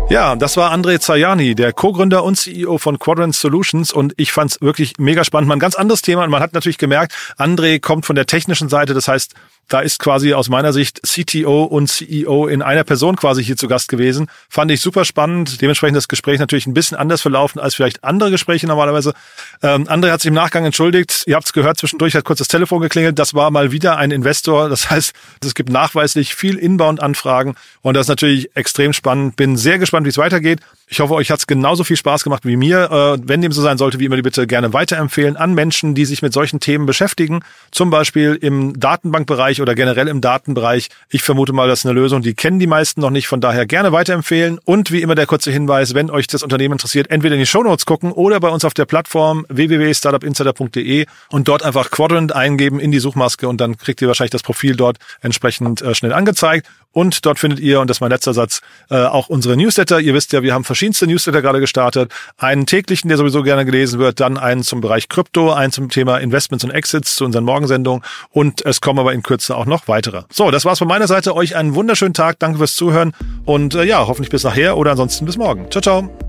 Ja, 0.09 0.35
das 0.35 0.57
war 0.57 0.73
André 0.73 0.99
Zajani, 0.99 1.53
der 1.53 1.71
Co-Gründer 1.71 2.23
und 2.23 2.35
CEO 2.35 2.79
von 2.79 2.97
Quadrant 2.97 3.35
Solutions 3.35 3.93
und 3.93 4.15
ich 4.17 4.31
fand's 4.31 4.59
wirklich 4.59 4.93
mega 4.97 5.23
spannend. 5.23 5.47
Mal 5.49 5.57
ein 5.57 5.59
ganz 5.59 5.75
anderes 5.75 6.01
Thema 6.01 6.23
und 6.23 6.31
man 6.31 6.41
hat 6.41 6.53
natürlich 6.53 6.79
gemerkt, 6.79 7.13
André 7.37 7.79
kommt 7.79 8.07
von 8.07 8.15
der 8.15 8.25
technischen 8.25 8.69
Seite, 8.69 8.95
das 8.95 9.07
heißt, 9.07 9.35
da 9.69 9.79
ist 9.79 9.99
quasi 9.99 10.33
aus 10.33 10.49
meiner 10.49 10.73
Sicht 10.73 11.01
CTO 11.03 11.63
und 11.63 11.87
CEO 11.87 12.47
in 12.47 12.61
einer 12.61 12.83
Person 12.83 13.15
quasi 13.15 13.43
hier 13.43 13.55
zu 13.55 13.67
Gast 13.67 13.87
gewesen. 13.87 14.27
Fand 14.49 14.71
ich 14.71 14.81
super 14.81 15.05
spannend. 15.05 15.61
Dementsprechend 15.61 15.95
das 15.95 16.07
Gespräch 16.07 16.39
natürlich 16.39 16.67
ein 16.67 16.73
bisschen 16.73 16.97
anders 16.97 17.21
verlaufen 17.21 17.59
als 17.59 17.75
vielleicht 17.75 18.03
andere 18.03 18.31
Gespräche 18.31 18.67
normalerweise. 18.67 19.13
Ähm, 19.61 19.87
André 19.87 20.11
hat 20.11 20.21
sich 20.21 20.29
im 20.29 20.33
Nachgang 20.33 20.65
entschuldigt. 20.65 21.23
Ihr 21.27 21.35
habt 21.35 21.45
es 21.45 21.53
gehört, 21.53 21.77
zwischendurch 21.77 22.15
hat 22.15 22.25
kurz 22.25 22.39
das 22.39 22.47
Telefon 22.47 22.81
geklingelt. 22.81 23.19
Das 23.19 23.33
war 23.33 23.51
mal 23.51 23.71
wieder 23.71 23.97
ein 23.97 24.11
Investor. 24.11 24.69
Das 24.69 24.89
heißt, 24.89 25.13
es 25.43 25.55
gibt 25.55 25.69
nachweislich 25.69 26.35
viel 26.35 26.57
Inbound-Anfragen 26.57 27.55
und 27.81 27.93
das 27.93 28.05
ist 28.05 28.09
natürlich 28.09 28.55
extrem 28.55 28.91
spannend. 28.93 29.35
Bin 29.35 29.55
sehr 29.55 29.77
gespannt, 29.77 30.05
wie 30.05 30.09
es 30.09 30.17
weitergeht. 30.17 30.59
Ich 30.91 31.01
hoffe, 31.01 31.13
euch 31.13 31.29
hat 31.29 31.37
es 31.37 31.45
genauso 31.45 31.83
viel 31.83 31.97
Spaß 31.97 32.23
gemacht 32.23 32.47
wie 32.47 32.57
mir. 32.57 32.89
Äh, 32.91 33.21
wenn 33.23 33.41
dem 33.41 33.51
so 33.51 33.61
sein 33.61 33.77
sollte, 33.77 33.99
wie 33.99 34.05
immer, 34.05 34.15
die 34.15 34.23
bitte 34.23 34.47
gerne 34.47 34.73
weiterempfehlen 34.73 35.37
an 35.37 35.53
Menschen, 35.53 35.93
die 35.93 36.03
sich 36.03 36.23
mit 36.23 36.33
solchen 36.33 36.59
Themen 36.59 36.87
beschäftigen. 36.87 37.41
Zum 37.69 37.91
Beispiel 37.91 38.35
im 38.41 38.79
Datenbankbereich 38.79 39.61
oder 39.61 39.75
generell 39.75 40.07
im 40.07 40.19
Datenbereich. 40.19 40.89
Ich 41.11 41.21
vermute 41.21 41.53
mal, 41.53 41.67
das 41.67 41.81
ist 41.81 41.85
eine 41.85 41.93
Lösung, 41.93 42.23
die 42.23 42.33
kennen 42.33 42.57
die 42.57 42.65
meisten 42.65 43.01
noch 43.01 43.11
nicht. 43.11 43.27
Von 43.27 43.39
daher 43.39 43.67
gerne 43.67 43.91
weiterempfehlen. 43.91 44.59
Und 44.65 44.91
wie 44.91 45.03
immer 45.03 45.13
der 45.13 45.27
kurze 45.27 45.51
Hinweis, 45.51 45.93
wenn 45.93 46.09
euch 46.09 46.25
das 46.25 46.41
Unternehmen 46.41 46.71
interessiert, 46.71 47.11
entweder 47.11 47.35
in 47.35 47.41
die 47.41 47.45
Shownotes 47.45 47.85
gucken 47.85 48.11
oder 48.11 48.39
bei 48.39 48.49
uns 48.49 48.65
auf 48.65 48.73
der 48.73 48.85
Plattform 48.85 49.45
www.startupinsider.de 49.49 51.05
und 51.29 51.47
dort 51.47 51.61
einfach 51.61 51.91
Quadrant 51.91 52.33
eingeben 52.33 52.79
in 52.79 52.91
die 52.91 52.99
Suchmaske 52.99 53.47
und 53.47 53.61
dann 53.61 53.77
kriegt 53.77 54.01
ihr 54.01 54.07
wahrscheinlich 54.07 54.31
das 54.31 54.41
Profil 54.41 54.75
dort 54.75 54.97
entsprechend 55.21 55.83
äh, 55.83 55.93
schnell 55.93 56.13
angezeigt. 56.13 56.67
Und 56.91 57.25
dort 57.25 57.37
findet 57.37 57.59
ihr, 57.59 57.79
und 57.79 57.87
das 57.87 57.97
ist 57.97 58.01
mein 58.01 58.09
letzter 58.09 58.33
Satz, 58.33 58.61
äh, 58.89 58.95
auch 58.95 59.29
unsere 59.29 59.55
Newsletter. 59.55 59.99
Ihr 59.99 60.15
wisst 60.15 60.33
ja, 60.33 60.41
wir 60.41 60.53
haben 60.55 60.63
verschiedenste 60.79 61.07
Newsletter 61.07 61.41
gerade 61.41 61.59
gestartet. 61.59 62.11
Einen 62.37 62.65
täglichen, 62.65 63.09
der 63.09 63.17
sowieso 63.17 63.43
gerne 63.43 63.65
gelesen 63.65 63.99
wird, 63.99 64.21
dann 64.21 64.37
einen 64.37 64.63
zum 64.63 64.79
Bereich 64.79 65.09
Krypto, 65.09 65.51
einen 65.51 65.73
zum 65.73 65.89
Thema 65.89 66.19
Investments 66.19 66.63
und 66.63 66.71
Exits 66.71 67.15
zu 67.15 67.25
unseren 67.25 67.43
Morgensendungen. 67.43 68.01
Und 68.31 68.65
es 68.65 68.79
kommen 68.79 68.99
aber 68.99 69.13
in 69.13 69.21
Kürze 69.21 69.57
auch 69.57 69.65
noch 69.65 69.89
weitere. 69.89 70.23
So, 70.31 70.51
das 70.51 70.63
war's 70.63 70.79
von 70.79 70.87
meiner 70.87 71.07
Seite. 71.07 71.35
Euch 71.35 71.57
einen 71.57 71.75
wunderschönen 71.75 72.13
Tag. 72.13 72.39
Danke 72.39 72.59
fürs 72.59 72.75
Zuhören. 72.75 73.11
Und 73.43 73.75
äh, 73.75 73.83
ja, 73.83 74.07
hoffentlich 74.07 74.29
bis 74.29 74.43
nachher 74.43 74.77
oder 74.77 74.91
ansonsten 74.91 75.25
bis 75.25 75.35
morgen. 75.35 75.69
Ciao, 75.69 75.81
ciao. 75.81 76.28